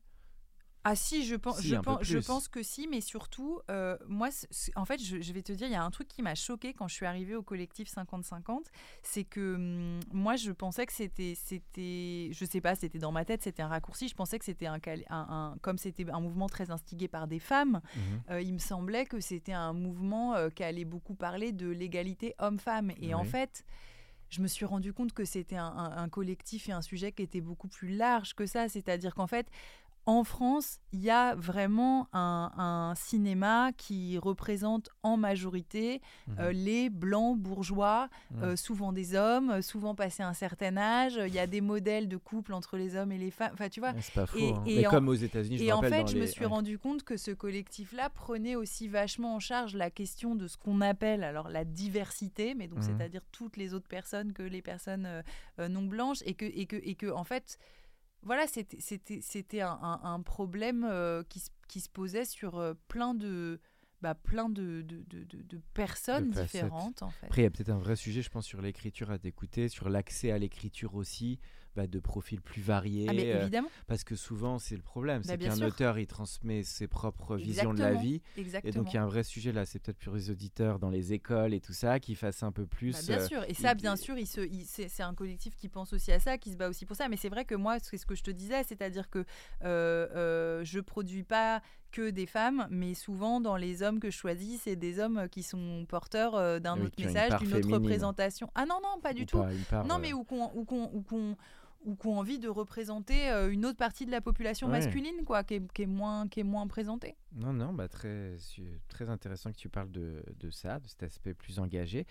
[0.89, 4.29] ah si, je pense, je, pense je pense que si, mais surtout, euh, moi,
[4.77, 6.87] en fait, je, vais te dire, il y a un truc qui m'a choqué quand
[6.87, 8.67] je suis arrivée au collectif 50-50,
[9.03, 13.25] c'est que hum, moi, je pensais que c'était, c'était, je sais pas, c'était dans ma
[13.25, 14.79] tête, c'était un raccourci, je pensais que c'était un,
[15.09, 17.99] un, comme c'était un mouvement très instigé par des femmes, mmh
[18.31, 22.33] euh, il me semblait que c'était un mouvement euh, qui allait beaucoup parler de l'égalité
[22.39, 22.91] homme-femme.
[23.01, 23.65] Et en fait,
[24.29, 27.41] je me suis rendu compte que c'était un, un, collectif et un sujet qui était
[27.41, 28.67] beaucoup plus large que ça.
[28.69, 29.47] C'est-à-dire qu'en fait,
[30.07, 36.01] en France, il y a vraiment un, cinéma qui représente en majorité
[36.39, 36.51] euh, mhm.
[36.51, 38.43] les blancs bourgeois, mhm.
[38.43, 41.19] euh, souvent des hommes, souvent passés un certain âge.
[41.27, 43.51] Il y a des modèles de couple entre les hommes et les femmes.
[43.53, 43.93] Enfin, tu vois.
[43.99, 44.37] C'est pas faux.
[44.37, 44.63] Et, hein.
[44.65, 47.31] Mais comme aux États-Unis, je Et en fait, je me suis rendu compte que ce
[47.31, 52.55] collectif-là prenait aussi vachement en charge la question de ce qu'on appelle alors la diversité,
[52.55, 52.85] mais donc mhm.
[52.85, 55.05] c'est-à-dire toutes les autres personnes que les personnes
[55.59, 57.59] euh, non blanches, et que et que et que en fait
[58.27, 63.61] voilà, c'était un, problème euh, qui, se posait sur euh, plein de,
[64.01, 67.01] bah, plein de, de, personnes différentes.
[67.01, 67.25] En fait.
[67.25, 69.87] Après, il y a peut-être un vrai sujet, je pense, sur l'écriture à t'écouter, sur
[69.87, 71.39] l'accès à l'écriture aussi.
[71.77, 73.05] Bah, de profils plus variés.
[73.07, 73.69] Ah, euh, évidemment.
[73.85, 75.21] parce que souvent, c'est le problème.
[75.21, 78.23] Bah, c'est qu'un auteur, il transmet ses propres visions de la vie.
[78.35, 78.73] Exactement.
[78.73, 79.63] Et donc, il y a un vrai sujet là.
[79.63, 82.65] C'est peut-être pour les auditeurs dans les écoles et tout ça, qui fassent un peu
[82.65, 82.93] plus.
[82.93, 83.43] Bah, bien euh, sûr.
[83.47, 86.51] Et ça, bien sûr, il se, c'est, un collectif qui pense aussi à ça, qui
[86.51, 87.09] se bat aussi pour ça.
[87.09, 90.63] Mais c'est vrai que moi, c'est ce que je te disais, c'est-à-dire que euh, euh,
[90.63, 91.61] je produis pas
[91.91, 95.43] que des femmes, mais souvent dans les hommes que je choisis, c'est des hommes qui
[95.43, 98.49] sont porteurs d'un autre message, d'une autre représentation.
[98.55, 99.43] Ah non, non, pas du tout.
[99.85, 101.37] non, mais où qu'on
[101.85, 105.43] ou qui ont envie de représenter euh, une autre partie de la population masculine, quoi,
[105.43, 107.15] qui est, moins, qui est moins présentée.
[107.33, 108.35] Non, non, bah très,
[108.89, 112.05] très intéressant que tu parles de, de, ça, de cet aspect plus engagé.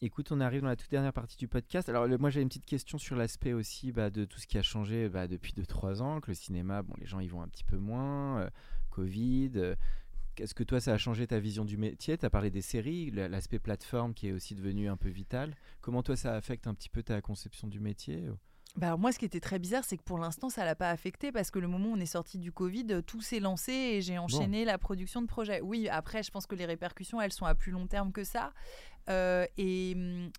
[0.00, 1.88] Écoute, on arrive dans la toute dernière partie du podcast.
[1.88, 4.62] Alors, moi, j'ai une petite question sur l'aspect aussi bah, de tout ce qui a
[4.62, 7.64] changé bah, depuis 2-3 ans, que le cinéma, bon, les gens y vont un petit
[7.64, 8.50] peu moins, euh,
[8.90, 9.52] Covid.
[9.56, 9.74] Euh,
[10.36, 12.16] est-ce que toi, ça a changé ta vision du métier?
[12.16, 15.54] Tu as parlé des séries, l'aspect plateforme qui est aussi devenu un peu vital.
[15.80, 18.28] Comment toi, ça affecte un petit peu ta conception du métier
[18.76, 21.32] bah moi, ce qui était très bizarre, c'est que pour l'instant, ça l'a pas affecté
[21.32, 24.18] parce que le moment où on est sorti du Covid, tout s'est lancé et j'ai
[24.18, 25.60] enchaîné la production de projets.
[25.60, 28.52] Oui, après, je pense que les répercussions, elles sont à plus long terme que ça.
[29.08, 30.30] Euh, et hum,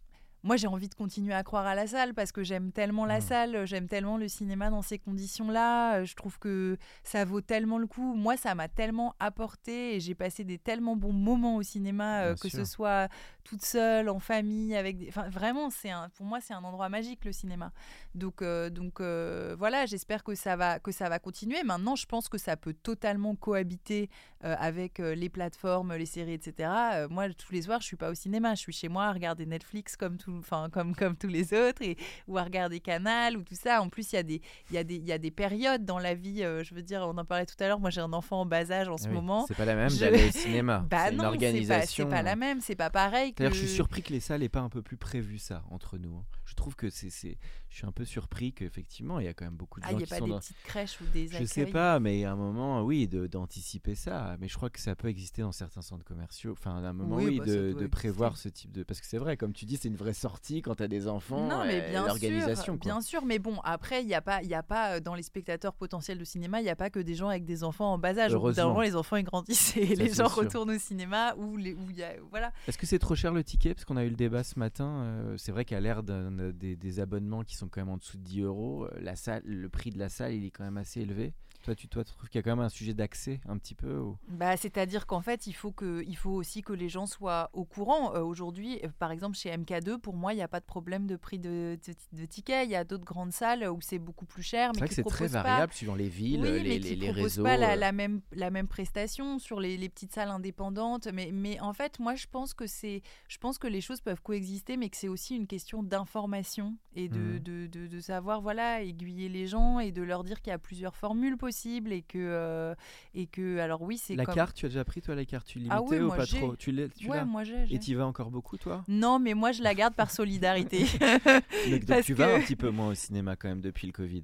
[0.43, 3.17] moi, j'ai envie de continuer à croire à la salle parce que j'aime tellement la
[3.17, 3.21] mmh.
[3.21, 5.97] salle, j'aime tellement le cinéma dans ces conditions-là.
[5.97, 8.13] Euh, je trouve que ça vaut tellement le coup.
[8.15, 12.36] Moi, ça m'a tellement apporté et j'ai passé des tellement bons moments au cinéma, euh,
[12.36, 13.09] que ce soit
[13.49, 15.07] toute seule, en famille, avec des...
[15.09, 17.71] enfin, vraiment, c'est un, pour moi, c'est un endroit magique le cinéma.
[18.13, 21.63] Donc, euh, donc euh, voilà, j'espère que ça va que ça va continuer.
[21.63, 24.09] Maintenant, je pense que ça peut totalement cohabiter
[24.43, 26.69] euh, avec les plateformes, les séries, etc.
[27.09, 29.47] moi, tous les soirs, je suis pas au cinéma, je suis chez moi à regarder
[29.47, 31.97] Netflix comme tout, enfin comme comme tous les autres, et
[32.27, 33.81] ou à regarder Canal ou tout ça.
[33.81, 35.85] En plus, il y a des il y a des il y a des périodes
[35.85, 36.43] dans la vie.
[36.43, 37.79] je veux dire, on en parlait tout à l'heure.
[37.79, 39.45] Moi, j'ai un enfant en bas âge en ce oui, moment.
[39.47, 40.85] C'est pas la même d'aller au cinéma.
[40.89, 42.05] Bah c'est une c'est pas- organisation.
[42.05, 43.33] C'est pas, la même, c'est pas pareil.
[43.39, 45.97] D'ailleurs, je suis surpris que les salles n'aient pas un peu plus prévu ça entre
[45.97, 46.15] nous.
[46.15, 46.25] hein.
[46.49, 47.37] Je trouve que c'est, c'est-
[47.69, 49.95] je suis un peu surpris qu'effectivement, il y a quand même beaucoup de Ah, gens
[49.95, 51.99] il n'y a qui pas sont des dans- petites crèches ou des Je sais pas,
[51.99, 54.35] mais à un moment, oui, de- d'anticiper ça.
[54.39, 56.53] Mais je crois que ça peut exister dans certains centres commerciaux.
[56.53, 58.81] Enfin, à un moment, Oui, oui, bah, de, de prévoir ce type de.
[58.81, 61.07] Parce que c'est vrai, comme tu dis, c'est une vraie sortie quand tu as des
[61.07, 61.47] enfants.
[61.47, 62.63] Non, mais bien l'organisation.
[62.73, 62.91] sûr, quoi.
[62.93, 63.23] bien sûr.
[63.25, 65.75] Mais bon, après, il n'y a pas, il y a pas euh, dans les spectateurs
[65.75, 68.17] potentiels de cinéma, il n'y a pas que des gens avec des enfants en bas
[68.17, 68.33] âge.
[68.33, 68.67] Au bout d'un Heureusement.
[68.69, 70.35] moment, les enfants ils grandissent et Ça, les gens sûr.
[70.35, 72.51] retournent au cinéma ou les, où y a, voilà.
[72.67, 73.75] Est-ce que c'est trop cher le ticket?
[73.75, 75.03] Parce qu'on a eu le débat ce matin.
[75.03, 78.23] euh, c'est vrai qu'à l'ère d'un- des, abonnements qui sont quand même en dessous de
[78.23, 81.01] 10 euros, euh, la salle, le prix de la salle, il est quand même assez
[81.01, 81.33] élevé.
[81.70, 83.76] Toi, tu, toi, tu trouves qu'il y a quand même un sujet d'accès un petit
[83.76, 87.05] peu ou- Bah, c'est-à-dire qu'en fait, il faut que, il faut aussi que les gens
[87.05, 88.15] soient au courant.
[88.15, 91.05] Euh, Aujourd'hui, euh, par exemple, chez MK2, pour moi, il n'y a pas de problème
[91.05, 92.65] de prix de, de, de tickets.
[92.67, 94.95] Il y a d'autres grandes salles où c'est beaucoup plus cher, C'est mais vrai que
[94.95, 97.22] c'est très proposent pas- variable suivant les villes, oui, les, mais les, qui les proposent
[97.24, 97.43] réseaux.
[97.43, 97.76] pas la, euh.
[97.76, 101.07] la même, la même prestation sur les, les petites salles indépendantes.
[101.13, 104.24] Mais, mais en fait, moi, je pense que c'est, je pense que les choses peuvent
[104.24, 107.39] coexister, mais que c'est aussi une question d'information et de, Mhm.
[107.39, 110.57] de, de, de savoir, voilà, aiguiller les gens et de leur dire qu'il y a
[110.57, 112.76] plusieurs formules possibles et que, euh,
[113.14, 114.36] et que, alors oui, c'est La comme...
[114.36, 115.55] carte, tu as déjà pris toi la carte?
[115.55, 116.55] Illimitée Ah oui, ou moi, pas trop?
[116.55, 117.66] Tu l'as tu Ouais, moi j'ai.
[117.70, 118.84] Et tu y vas encore beaucoup toi?
[118.88, 120.80] Non, mais moi je la garde par solidarité.
[121.70, 124.24] Donc, tu vas un petit peu moins au cinéma quand même depuis le Covid.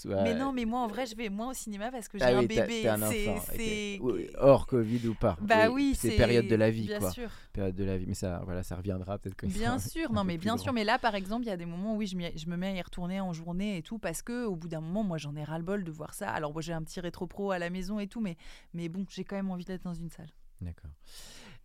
[0.00, 2.24] Soit- Mais non, mais moi en vrai, je vais moins au cinéma parce que j'ai
[2.24, 2.82] Ah un oui, t'as- bébé.
[2.82, 3.44] t'es un C'est- enfant.
[3.56, 4.00] c'est-
[4.38, 7.10] Hors Covid ou pas Bah oui, c'est période de la vie bien quoi.
[7.10, 7.28] sûr.
[7.52, 10.54] Période de la vie, mais ça, voilà, ça reviendra peut-être Bien sûr, non mais bien
[10.54, 10.62] grand.
[10.62, 12.56] sûr, mais là par exemple, il y a des moments où oui, je, je me
[12.56, 15.18] mets à y retourner en journée et tout parce que au bout d'un moment, moi
[15.18, 16.30] j'en ai ras le bol de voir ça.
[16.30, 18.36] Alors moi j'ai un petit rétro pro à la maison et tout, mais
[18.74, 20.30] mais bon, j'ai quand même envie d'être dans une salle.
[20.60, 20.90] D'accord.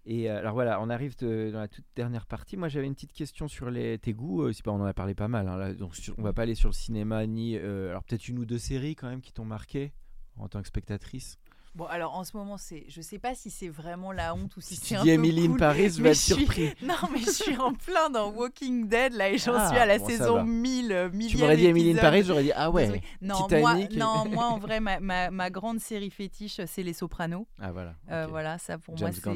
[0.05, 2.57] Et euh, alors voilà, on arrive de- dans la toute dernière partie.
[2.57, 4.43] Moi, j'avais une petite question sur les, tes goûts.
[4.43, 5.47] euh, c'est pas, on en a parlé pas mal.
[5.47, 7.55] hein, là, donc sur- on va pas aller sur le cinéma ni.
[7.57, 9.93] euh, alors peut-être une ou deux séries quand même qui t'ont marqué
[10.37, 11.37] en tant que spectatrice?
[11.75, 14.61] Bon alors en ce moment, c'est, je sais pas si c'est vraiment la honte ou
[14.61, 16.73] si, Si c'est un peu Emily in cool, Paris, je vais être je suis- surpris.
[16.83, 19.85] Non mais je suis en plein dans Walking Dead là et j'en Ah, suis à
[19.87, 20.43] la bon, saison va.
[20.43, 20.91] 1000.
[20.91, 21.95] euh, Tu m'aurais dit Emily in.
[22.01, 23.01] Paris, j'aurais dit ah ouais.
[23.21, 23.95] Non, Titanic.
[23.97, 27.47] moi, non, moi en vrai, ma, ma, ma grande série fétiche, c'est Les Sopranos.
[27.59, 27.95] Ah voilà.
[28.11, 28.27] Euh.
[28.29, 29.35] Voilà, ça pour James moi,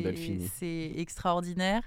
[0.60, 1.82] c'est extraordinaire.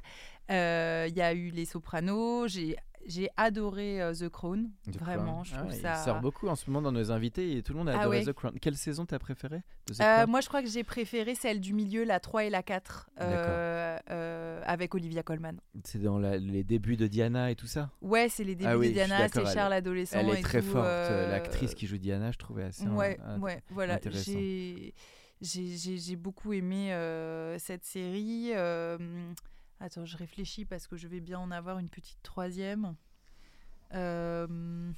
[0.51, 2.77] Euh, Il y a eu Les Sopranos, j'ai
[3.11, 5.45] j'ai adoré euh, The Crown, The vraiment, Crown.
[5.45, 5.95] je Ah trouve ça...
[6.01, 8.01] Il sort beaucoup en ce moment dans nos invités et tout le monde a Ah
[8.03, 8.25] adoré ouais.
[8.25, 8.59] The Crown.
[8.61, 9.63] Quelle saison t'as préférée
[10.01, 13.11] Euh, moi, je crois que j'ai préféré celle du milieu, la 3 et la 4,
[13.21, 15.57] euh, avec Olivia Colman.
[15.85, 17.91] C'est dans la- les débuts de Diana et tout ça.
[18.01, 20.17] Ouais, c'est les débuts Ah oui, de Diana, c'est Charles adolescent.
[20.19, 20.87] Elle est et très tout, forte.
[20.87, 22.87] L'actrice qui joue Diana, je trouvais assez.
[22.87, 23.95] Ouais, ouais, voilà.
[23.95, 24.33] intéressant.
[25.43, 26.93] J'ai beaucoup aimé
[27.59, 28.53] cette série.
[29.81, 32.95] Attends, je réfléchis parce que je vais bien en avoir une petite troisième.
[33.95, 34.93] Euh,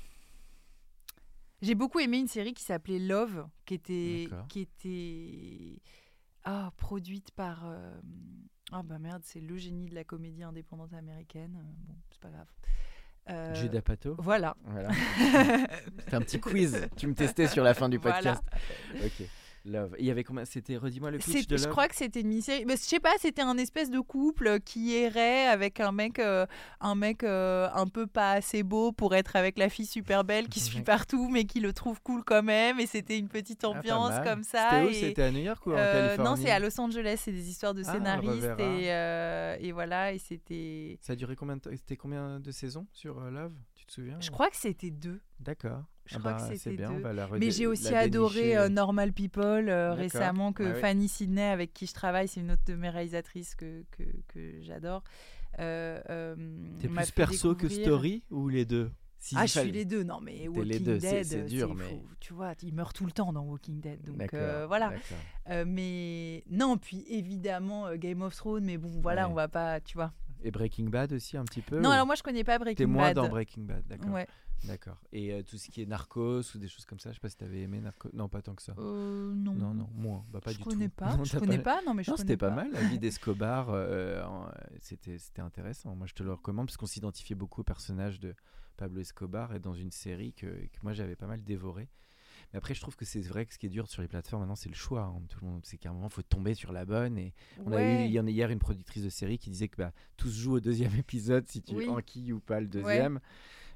[1.62, 5.82] j'ai beaucoup aimé une série qui s'appelait Love, qui était, qui était
[6.44, 7.62] ah, produite par.
[7.66, 7.94] euh,
[8.72, 11.56] Ah bah merde, c'est le génie de la comédie indépendante américaine.
[11.86, 12.48] Bon, c'est pas grave.
[13.30, 14.16] Euh, Judas Pato.
[14.18, 14.56] Voilà.
[14.64, 14.90] Voilà.
[15.98, 16.88] C'était un petit quiz.
[16.96, 18.16] Tu me testais sur la fin du Voilà.
[18.34, 18.42] podcast.
[19.20, 19.28] Ok.
[19.64, 19.94] Love.
[19.98, 20.44] Il y avait combien?
[20.44, 21.70] C'était redis-moi le pitch de je Love.
[21.72, 22.64] crois que c'était une mini-série.
[22.66, 26.46] Mais je sais pas, c'était un espèce de couple qui errait avec un mec, euh,
[26.80, 30.48] un mec euh, un peu pas assez beau pour être avec la fille super belle
[30.48, 32.80] qui suit partout, mais qui le trouve cool quand même.
[32.80, 34.68] Et c'était une petite Ah, ambiance comme ça.
[34.70, 34.88] C'était où?
[34.90, 36.30] et- C'était à New York ou en euh, Californie?
[36.30, 37.20] non, c'est à Los Angeles.
[37.22, 40.12] C'est des histoires de Ah, scénaristes et, euh, et voilà.
[40.12, 40.98] Et c'était.
[41.00, 43.52] Ça a duré combien de C'était combien de saisons sur euh, Love?
[43.76, 45.20] Tu te souviens Je crois que c'était deux.
[45.40, 45.82] D'accord.
[46.06, 46.90] Je Ah crois que bah, c'était bien.
[46.92, 47.38] deux.
[47.38, 48.56] Mais j'ai aussi adoré dénicher.
[48.58, 50.74] euh, Normal People euh, récemment que.
[50.74, 54.60] Fanny Sidney avec qui je travaille, c'est une autre de mes réalisatrices que, que, que
[54.62, 55.02] j'adore.
[55.58, 56.34] Euh, euh,
[56.80, 58.90] T'es plus perso que story ou les deux?
[59.18, 61.72] Si Ah, je suis les deux, non mais Walking les deux, c'est- Dead, c'est dur,
[61.76, 62.02] mais- fou.
[62.18, 64.92] tu vois, il meurt tout le temps dans Walking Dead, donc euh, voilà.
[65.50, 69.30] Euh, mais non, puis évidemment euh, Game of Thrones, mais bon, voilà, Ouais.
[69.32, 70.12] on va pas, tu vois.
[70.44, 72.64] Et Breaking Bad aussi un petit peu Non, ou- alors moi je connais pas T'es
[72.64, 73.16] Breaking moins Bad.
[73.16, 74.10] dans Breaking Bad, d'accord.
[74.12, 74.26] Ouais.
[74.64, 74.96] D'accord.
[75.12, 77.28] Et euh, tout ce qui est Narcos ou des choses comme ça, je sais pas
[77.28, 78.10] si t'avais aimé Narcos.
[78.12, 78.74] Non, pas tant que ça.
[78.78, 79.54] Euh, non.
[79.54, 80.24] Non, non, moins.
[80.30, 80.94] Bah, pas je du connais tout.
[80.96, 81.16] pas.
[81.16, 81.80] Non, je connais pas.
[81.84, 82.70] Non, mais je Non, connais c'était pas mal.
[82.72, 84.22] La vie d'Escobar, euh,
[84.80, 85.96] c'était c'était intéressant.
[85.96, 88.34] Moi, je te le recommande parce qu'on s'identifiait beaucoup au personnage de
[88.76, 91.88] Pablo Escobar et dans une série que, que moi j'avais pas mal dévoré.
[92.52, 94.42] Mais après, je trouve que c'est vrai que ce qui est dur sur les plateformes
[94.42, 95.02] maintenant, c'est le choix.
[95.04, 95.22] hein.
[95.28, 97.16] Tout le monde, c'est qu'à un moment, il faut tomber sur la bonne.
[97.18, 97.32] Et
[97.64, 99.76] on a eu il y en a hier une productrice de série qui disait que
[99.76, 101.88] bah, tout se joue au deuxième épisode si tu Oui.
[101.88, 103.20] enquilles ou pas le deuxième.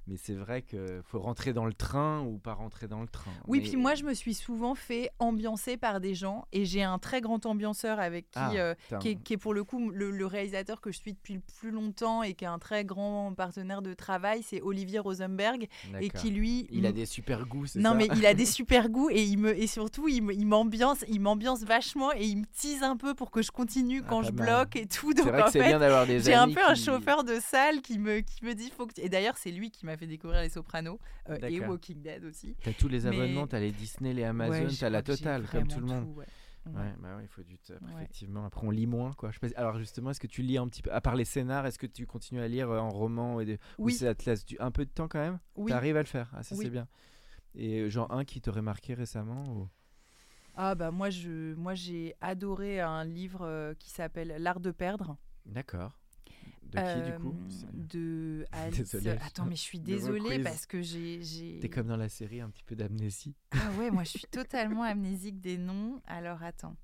[0.08, 3.32] Mais c'est vrai qu'il faut rentrer dans le train ou pas rentrer dans le train.
[3.48, 6.84] Oui, Mais- puis moi, je me suis souvent fait ambiancer par des gens et j'ai
[6.84, 9.90] un très grand ambianceur avec qui, Ah, euh, qui, est, qui est pour le coup
[9.90, 12.84] le, le réalisateur que je suis depuis le plus longtemps et qui est un très
[12.84, 15.66] grand partenaire de travail, c'est Olivier Rosenberg
[16.00, 16.68] et qui lui.
[16.70, 19.38] Il a des super goûts, c'est Non, mais il a des super goûts et, il
[19.38, 23.30] me, et surtout, il m'ambiance il m'ambiance vachement et il me tease un peu pour
[23.32, 24.46] que je continue Ah, quand je mal.
[24.46, 25.10] bloque et tout.
[25.16, 27.40] C'est Donc vrai que en c'est bien d'avoir des j'ai un peu un chauffeur de
[27.40, 30.06] salle qui me, qui me dit faut que Et d'ailleurs, c'est lui qui m'a fait
[30.06, 31.60] découvrir Les Sopranos euh, et.
[31.60, 32.54] Walking Dead aussi.
[32.62, 35.66] T'as tous les Mais- abonnements, t'as les Disney, les Amazon, Ouais, t'as la totale, comme
[35.68, 36.04] tout le monde.
[36.14, 36.26] tout, ouais.
[36.66, 36.72] Ouais.
[36.80, 37.92] Ouais, bah il faut du temps, Ouais.
[37.94, 38.44] effectivement.
[38.44, 39.30] Après, on lit moins, quoi.
[39.30, 41.24] Je sais pas- Alors, justement, est-ce que tu lis un petit peu, à part les
[41.24, 43.92] scénars, est-ce que tu continues à lire euh, en roman et ou Oui.
[43.92, 45.38] ça te laisse du- un peu de temps quand même?
[45.54, 45.70] Oui.
[45.70, 46.64] T'arrives à le faire, ah, ça Oui.
[46.64, 46.88] c'est bien.
[47.54, 49.68] Et euh, genre un qui t'aurait marqué récemment ou-
[50.56, 55.96] Ah bah moi je moi j'ai adoré un livre qui s'appelle L'art de perdre D'accord.
[56.72, 58.78] De qui, du coup euh, de Alice.
[58.78, 62.50] Désolé, Attends mais je suis désolée parce que j'ai T'es comme dans la série, un
[62.50, 63.34] petit peu d'amnésie.
[63.52, 66.00] Ah ouais, moi je suis totalement amnésique des noms.
[66.06, 66.76] Alors attends.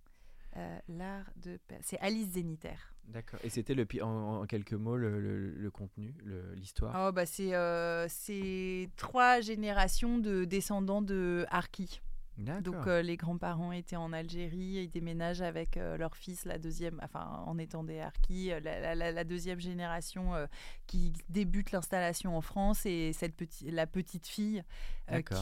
[0.57, 1.59] Euh, L'art de.
[1.81, 2.95] C'est Alice Zénitaire.
[3.09, 3.41] D'accord.
[3.43, 6.15] Et c'était le en, en quelques mots le, le- le contenu,
[6.55, 7.09] l'histoire?
[7.09, 12.01] Oh bah c'est euh, c'est trois générations de descendants de Harki.
[12.39, 16.99] Donc euh, les grands-parents étaient en Algérie, ils déménagent avec euh, leur fils, la deuxième,
[17.03, 20.47] enfin en étant des harkis, euh, la, la- la- la deuxième génération euh,
[20.87, 24.63] qui débute l'installation en France et cette petite, la petite fille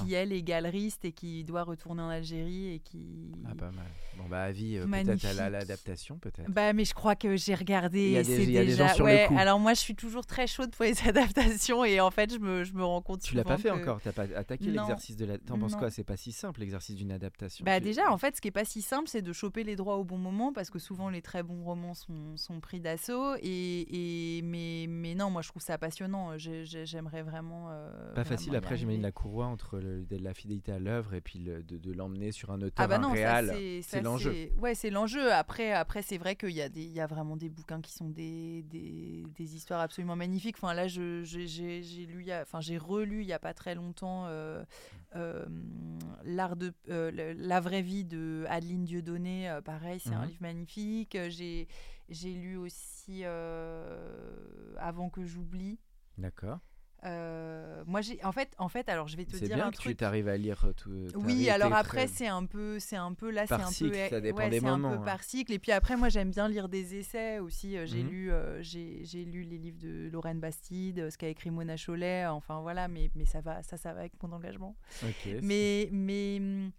[0.03, 3.31] qui elle est galeriste et qui doit retourner en Algérie et qui.
[3.49, 3.87] Ah, pas mal.
[4.17, 6.51] Bon, bah, avis, peut-être à la- l'adaptation, peut-être.
[6.51, 8.21] Bah mais je crois que j'ai regardé.
[8.25, 8.95] C'est des gens déjà.
[8.95, 9.39] sur le ouais, coup.
[9.39, 12.65] alors moi je suis toujours très chaude pour les adaptations et en fait je me,
[12.65, 13.21] je me rends compte.
[13.23, 15.39] Tu l'as pas fait que- encore, t'as pas attaqué l'exercice de la.
[15.39, 15.91] T'en penses quoi?
[15.91, 17.65] C'est pas si simple l'exercice d'une adaptation.
[17.65, 19.97] Bah déjà, en fait, ce qui est pas si simple, c'est de choper les droits
[19.97, 23.35] au bon moment parce que souvent les très bons romans sont, sont pris d'assaut.
[23.43, 24.87] Et, et mais
[25.21, 26.37] non, moi je trouve ça passionnant.
[26.39, 27.69] J'ai- j'ai- J'aimerais vraiment.
[27.71, 31.15] euh, Pas facile vraiment après, j'imagine la courroie entre le- de la fidélité à l'œuvre
[31.15, 33.55] et puis le- de, de l'emmener sur un auteur, Ah bah non, ça, réal.
[33.83, 34.35] c'est l'enjeu.
[34.59, 35.31] Ouais, c'est l'enjeu.
[35.33, 37.93] Après, après c'est vrai qu'il y, a des- il y a vraiment des bouquins qui
[37.93, 40.57] sont des, des, des histoires absolument magnifiques.
[40.59, 44.65] Enfin, là, j'ai lu, enfin, j'ai relu il y a pas très longtemps euh,
[45.17, 45.45] euh,
[46.25, 49.59] l'art de la vraie vie de Adeline Dieudonné.
[49.65, 50.29] pareil, c'est un Mhm.
[50.29, 51.17] livre magnifique.
[51.29, 51.69] J'ai
[52.11, 55.79] j'ai lu aussi euh, Avant que j'oublie.
[56.19, 56.59] D'accord.
[57.05, 59.71] Euh, moi, j'ai en fait, en fait, alors je vais te C'est dire bien un
[59.71, 59.97] que truc.
[59.97, 60.91] tu arrives à lire euh, tout.
[61.15, 64.09] Oui, alors très- après c'est un peu, c'est un peu là, c'est un cycle, peu,
[64.11, 65.05] ça dépend ouais, des c'est un moments, peu hein.
[65.07, 65.51] par cycle.
[65.55, 67.75] Et puis après, moi j'aime bien lire des essais aussi.
[67.87, 68.11] J'ai Mhm.
[68.11, 72.27] lu, euh, j'ai lu les livres de Lorraine Bastide, ce qu'a écrit Mona Chollet.
[72.27, 74.77] Enfin voilà, mais mais ça va, ça ça va avec mon engagement.
[75.03, 76.71] Ok, c'est- Mais mais hum,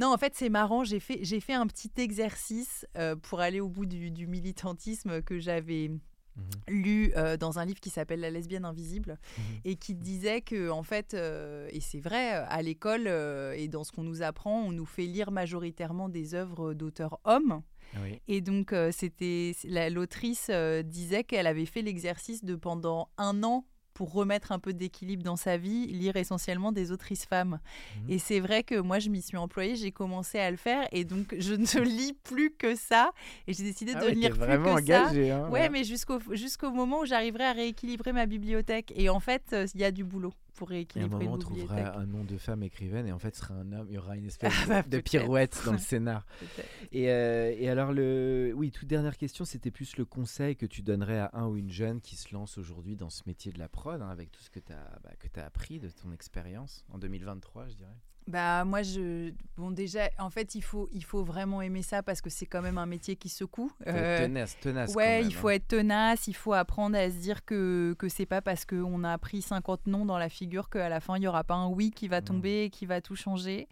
[0.00, 0.82] non, en fait c'est marrant.
[0.84, 5.22] J'ai fait j'ai fait un petit exercice euh, pour aller au bout du, du militantisme
[5.22, 5.90] que j'avais
[6.36, 6.44] Mhm.
[6.82, 9.44] lu euh, dans un livre qui s'appelle La lesbienne invisible Mhm.
[9.64, 13.82] et qui disait que en fait euh, et c'est vrai à l'école euh, et dans
[13.82, 17.62] ce qu'on nous apprend on nous fait lire majoritairement des œuvres d'auteurs hommes
[18.00, 18.20] Oui.
[18.28, 20.50] et donc c'était la- l'autrice
[20.84, 23.66] disait qu'elle avait fait l'exercice de pendant un an
[24.00, 27.60] pour remettre un peu d'équilibre dans sa vie, lire essentiellement des autrices femmes.
[27.96, 28.12] Mhm.
[28.12, 31.04] Et c'est vrai que moi, je m'y suis employée, j'ai commencé à le faire, et
[31.04, 33.10] donc je ne lis plus que ça.
[33.46, 35.10] Et j'ai décidé Ah de ouais, ne t'es lire plus vraiment que ça.
[35.10, 38.90] Hein, Ouais, mais jusqu'au jusqu'au moment où j'arriverai à rééquilibrer ma bibliothèque.
[38.96, 41.36] Et en fait, euh, il y a du boulot pour Et à un rééquilibrer moment,
[41.36, 43.86] on trouvera un nom de femme écrivaine et en fait, ce sera un homme.
[43.88, 46.26] Il y aura une espèce Ah bah, de pirouette dans le scénar.
[46.92, 48.52] Et, euh, et alors, le...
[48.56, 51.70] oui, toute dernière question, c'était plus le conseil que tu donnerais à un ou une
[51.70, 54.50] jeune qui se lance aujourd'hui dans ce métier de la prod, hein, avec tout ce
[54.50, 57.96] que tu as, bah, as appris de ton expérience en 2023, je dirais.
[58.26, 62.20] Bah moi je bon déjà en fait il faut il faut vraiment aimer ça parce
[62.20, 63.72] que c'est quand même un métier qui secoue.
[63.86, 64.94] Euh, tenace, tenace.
[64.94, 65.52] Ouais, quand même, il faut hein.
[65.52, 69.18] être tenace, il faut apprendre à se dire que, que c'est pas parce qu'on a
[69.18, 71.90] pris 50 noms dans la figure qu'à la fin, il y aura pas un oui
[71.90, 73.68] qui va tomber et qui va tout changer.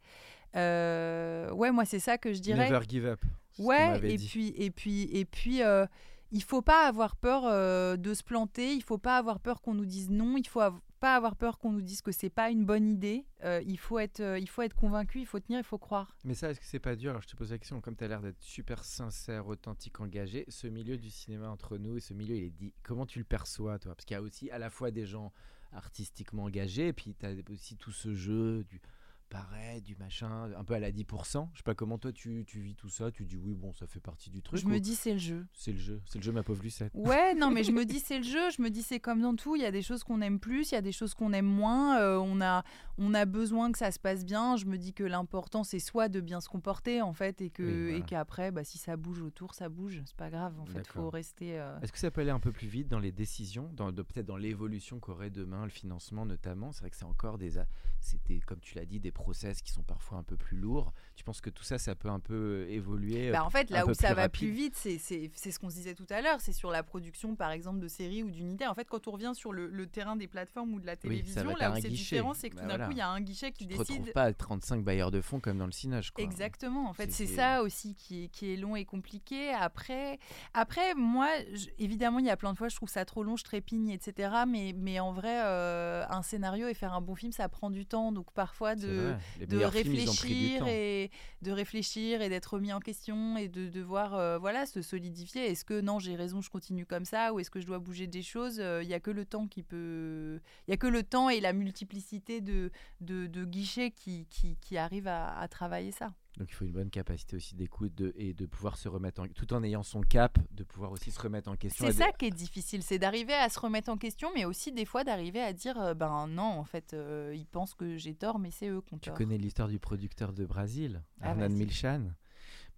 [0.56, 2.70] Euh, ouais, moi, c'est ça que je dirais.
[2.70, 3.20] Never give up.
[3.58, 4.26] Ouais, et dit.
[4.26, 5.84] puis, et puis, et puis, euh,
[6.30, 8.72] il faut pas avoir peur euh, de se planter.
[8.74, 10.36] Il faut pas avoir peur qu'on nous dise non.
[10.36, 13.24] Il faut av- pas avoir peur qu'on nous dise que c'est pas une bonne idée.
[13.66, 15.20] Il faut être, il faut être convaincu.
[15.20, 15.58] Il faut tenir.
[15.60, 16.16] Il faut croire.
[16.24, 17.10] Mais ça, est-ce que c'est pas dur?
[17.10, 20.44] Alors, je te pose la question, comme tu as l'air d'être super sincère, authentique, engagé,
[20.48, 22.72] ce milieu du cinéma entre nous et ce milieu, il est dit.
[22.82, 23.94] Comment tu le perçois, toi?
[23.94, 25.32] Parce qu'il y a aussi à la fois des gens
[25.72, 28.80] artistiquement engagés, et puis tu aussi tout ce jeu du
[29.28, 31.48] paraît, du machin, un peu à la 10%.
[31.52, 33.10] Je sais pas comment toi tu, tu vis tout ça.
[33.10, 34.58] Tu dis oui, bon, ça fait partie du truc.
[34.60, 35.46] Je me dis c'est le jeu.
[35.52, 36.90] C'est le jeu, c'est le jeu, ma pauvre Lucette.
[36.94, 38.50] Ouais, non, mais je me dis c'est le jeu.
[38.50, 39.54] Je me dis c'est comme dans tout.
[39.56, 41.46] Il y a des choses qu'on aime plus, il y a des choses qu'on aime
[41.46, 42.00] moins.
[42.00, 42.64] euh, on a,
[42.98, 44.56] on a besoin que ça se passe bien.
[44.56, 47.90] Je me dis que l'important c'est soit de bien se comporter en fait, et Oui,
[47.90, 48.00] voilà.
[48.04, 50.00] qu'après, bah, si ça bouge autour, ça bouge.
[50.06, 50.58] C'est pas grave.
[50.58, 51.58] En fait, faut rester.
[51.60, 54.26] euh, Est-ce que ça peut aller un peu plus vite dans les décisions, dans, peut-être
[54.26, 56.72] dans l'évolution qu'aurait demain le financement notamment?
[56.72, 57.52] C'est vrai que c'est encore des,
[58.00, 60.92] c'était comme tu l'as dit, des process qui sont parfois un peu plus lourds.
[61.16, 63.84] Tu penses que tout ça, ça peut un peu évoluer euh, Bah, en fait, là
[63.86, 66.52] où ça va rapide plus vite, c'est ce qu'on se disait tout à l'heure, c'est
[66.52, 68.66] sur la production, par exemple, de séries ou d'unités.
[68.66, 71.54] En fait, quand on revient sur le, le terrain des plateformes ou de la télévision,
[71.56, 72.86] là où c'est différent, c'est que Bah, tout d'un voilà.
[72.86, 74.12] coup, il y a un guichet qui Tu te retrouves décide.
[74.14, 76.12] pas à 35 bailleurs de fonds comme dans le Cinage.
[76.12, 76.22] Quoi.
[76.24, 79.50] Exactement, en fait, C'est- ça aussi qui est, qui est long et compliqué.
[79.52, 80.18] Après,
[80.54, 83.36] après moi, je- évidemment, il y a plein de fois, je trouve ça trop long,
[83.36, 84.30] je trépigne, etc.
[84.46, 87.86] Mais, mais en vrai, euh, un scénario et faire un bon film, ça prend du
[87.86, 88.12] temps.
[88.12, 89.07] Donc parfois, de,
[89.46, 91.10] de réfléchir et
[91.42, 95.46] de réfléchir et d'être remis en question et de devoir euh, voilà se solidifier.
[95.50, 98.06] Est-ce que non j'ai raison je continue comme ça ou est-ce que je dois bouger
[98.06, 100.86] des choses Euh, il y a que le temps qui peut il y a que
[100.86, 105.48] le temps et la multiplicité de de, de guichets qui, qui, qui arrivent à, à
[105.48, 108.88] travailler ça Donc il faut une bonne capacité aussi d'écoute de, et de pouvoir se
[108.88, 111.84] remettre en tout en ayant son cap, de pouvoir aussi se remettre en question.
[111.86, 114.70] c'est de- ça qui est difficile c'est d'arriver à se remettre en question mais aussi
[114.72, 118.14] des fois d'arriver à dire euh, ben non en fait euh, ils pensent que j'ai
[118.14, 121.48] tort mais c'est eux qui ont Tu connais l'histoire du producteur de Brasil, Ah, Hernan
[121.48, 121.58] vas-y.
[121.58, 122.02] Milchan?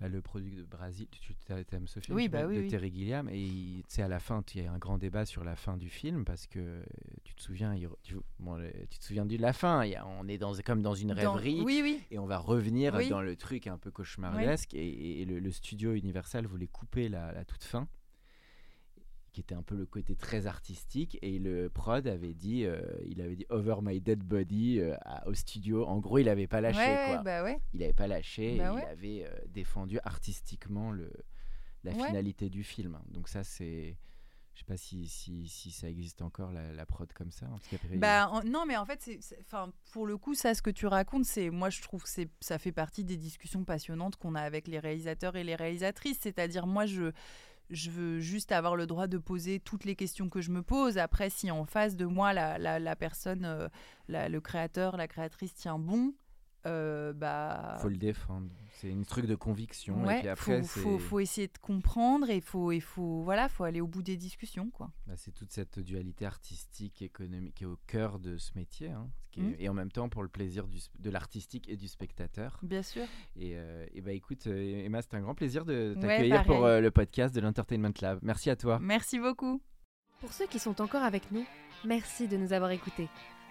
[0.00, 1.34] Bah, le produit de Brasil, tu
[1.76, 2.68] aimes ce film Oui, bah oui, de oui.
[2.68, 5.56] Terry Gilliam et sais à la fin il y a un grand débat sur la
[5.56, 6.82] fin du film parce que
[7.24, 10.26] tu te souviens il tu, bon, le- tu te souviens de la fin il on
[10.26, 12.00] est dans comme dans une rêverie oui oui.
[12.10, 15.92] et on va revenir dans le truc un peu cauchemardesque et, et le, le studio
[15.92, 17.86] Universal voulait couper la, la toute fin
[19.32, 23.20] qui était un peu le côté très artistique et le prod avait dit euh, il
[23.20, 25.86] avait dit over my dead body euh, à- au studio.
[25.86, 27.22] En gros il avait pas lâché ouais, quoi.
[27.22, 27.58] bah ouais.
[27.74, 28.82] Il avait pas lâché Bah et ouais.
[28.84, 31.10] il avait euh, défendu artistiquement le
[31.84, 32.98] la finalité du film.
[33.08, 33.96] Donc ça c'est
[34.52, 37.58] je sais pas si, si, si ça existe encore la, la prod comme ça en
[37.58, 40.54] tout cas, Bah, en- non, mais en fait, c'est, c'est- enfin, pour le coup, ça,
[40.54, 43.64] ce que tu racontes, c'est, moi, je trouve que c'est, ça fait partie des discussions
[43.64, 46.18] passionnantes qu'on a avec les réalisateurs et les réalisatrices.
[46.20, 47.12] C'est-à-dire, moi, je,
[47.70, 50.98] je veux juste avoir le droit de poser toutes les questions que je me pose.
[50.98, 53.68] Après, si en face de moi, la, personne, euh,
[54.08, 56.14] le créateur, la créatrice tient bon,
[56.66, 57.78] euh, bah.
[57.80, 60.98] faut le défendre c'est un truc de conviction et Ouais, puis après faut, c'est faut,
[60.98, 64.70] faut essayer de comprendre et faut, et faut, voilà, faut aller au bout des discussions,
[64.70, 64.90] quoi.
[65.06, 68.88] Bah, c'est toute cette dualité artistique, économique qui est au cœur de ce métier.
[68.88, 69.56] hein, ce qui est- Mm.
[69.58, 72.58] Et en même temps pour le plaisir du de l'artistique et du spectateur.
[72.62, 73.02] Bien sûr.
[73.36, 76.64] Et, euh, et bah écoute, euh, Emma, c'est un grand plaisir de Ouais, t'accueillir pour
[76.64, 78.18] euh, le podcast de l'Entertainment Lab.
[78.22, 78.78] Merci à toi.
[78.80, 79.60] Merci beaucoup.
[80.20, 81.44] Pour ceux qui sont encore avec nous,
[81.84, 83.08] merci de nous avoir écoutés.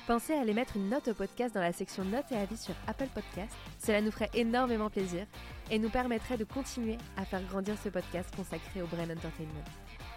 [0.08, 2.74] Pensez à aller mettre une note au podcast dans la section notes et avis sur
[2.88, 3.54] Apple Podcast.
[3.84, 5.26] Cela nous ferait énormément plaisir
[5.70, 9.64] et nous permettrait de continuer à faire grandir ce podcast consacré au Brain Entertainment.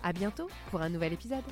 [0.03, 1.45] À bientôt pour un nouvel épisode.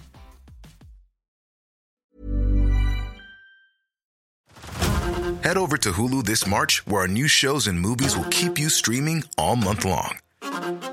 [5.43, 8.69] Head over to Hulu this March, where our new shows and movies will keep you
[8.69, 10.19] streaming all month long.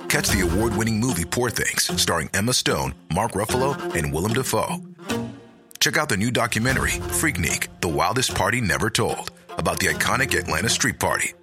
[0.08, 4.78] Catch the award winning movie Poor Things, starring Emma Stone, Mark Ruffalo, and Willem Dafoe.
[5.80, 10.70] Check out the new documentary, Freaknik The Wildest Party Never Told, about the iconic Atlanta
[10.70, 11.34] Street Party.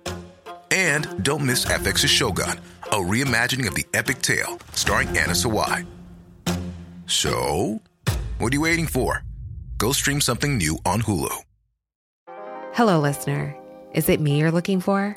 [0.70, 5.87] And don't miss FX's Shogun, a reimagining of the epic tale, starring Anna Sawai.
[7.07, 7.80] So,
[8.39, 9.22] what are you waiting for?
[9.78, 11.35] Go stream something new on Hulu.
[12.72, 13.57] Hello, listener.
[13.93, 15.16] Is it me you're looking for?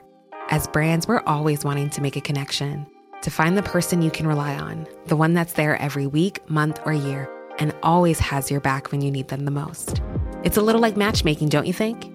[0.50, 2.86] As brands, we're always wanting to make a connection
[3.24, 6.80] to find the person you can rely on, the one that's there every week, month,
[6.86, 7.28] or year,
[7.60, 10.02] and always has your back when you need them the most.
[10.44, 12.12] It's a little like matchmaking, don't you think?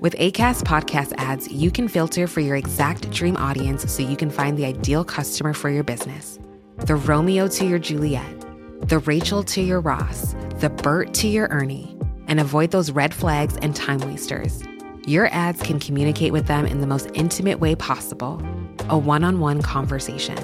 [0.00, 4.30] With ACAST podcast ads, you can filter for your exact dream audience so you can
[4.30, 6.38] find the ideal customer for your business.
[6.76, 8.44] The Romeo to your Juliet,
[8.82, 11.96] the Rachel to your Ross, the Bert to your Ernie,
[12.28, 14.62] and avoid those red flags and time wasters.
[15.06, 18.42] Your ads can communicate with them in the most intimate way possible
[18.88, 20.36] a one on one conversation,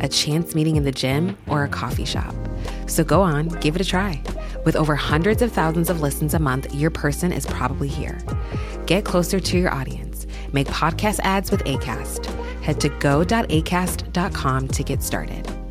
[0.00, 2.34] a chance meeting in the gym, or a coffee shop.
[2.86, 4.22] So go on, give it a try.
[4.64, 8.18] With over hundreds of thousands of listens a month, your person is probably here.
[8.86, 10.26] Get closer to your audience.
[10.52, 12.26] Make podcast ads with ACAST.
[12.62, 15.65] Head to go.acast.com to get started.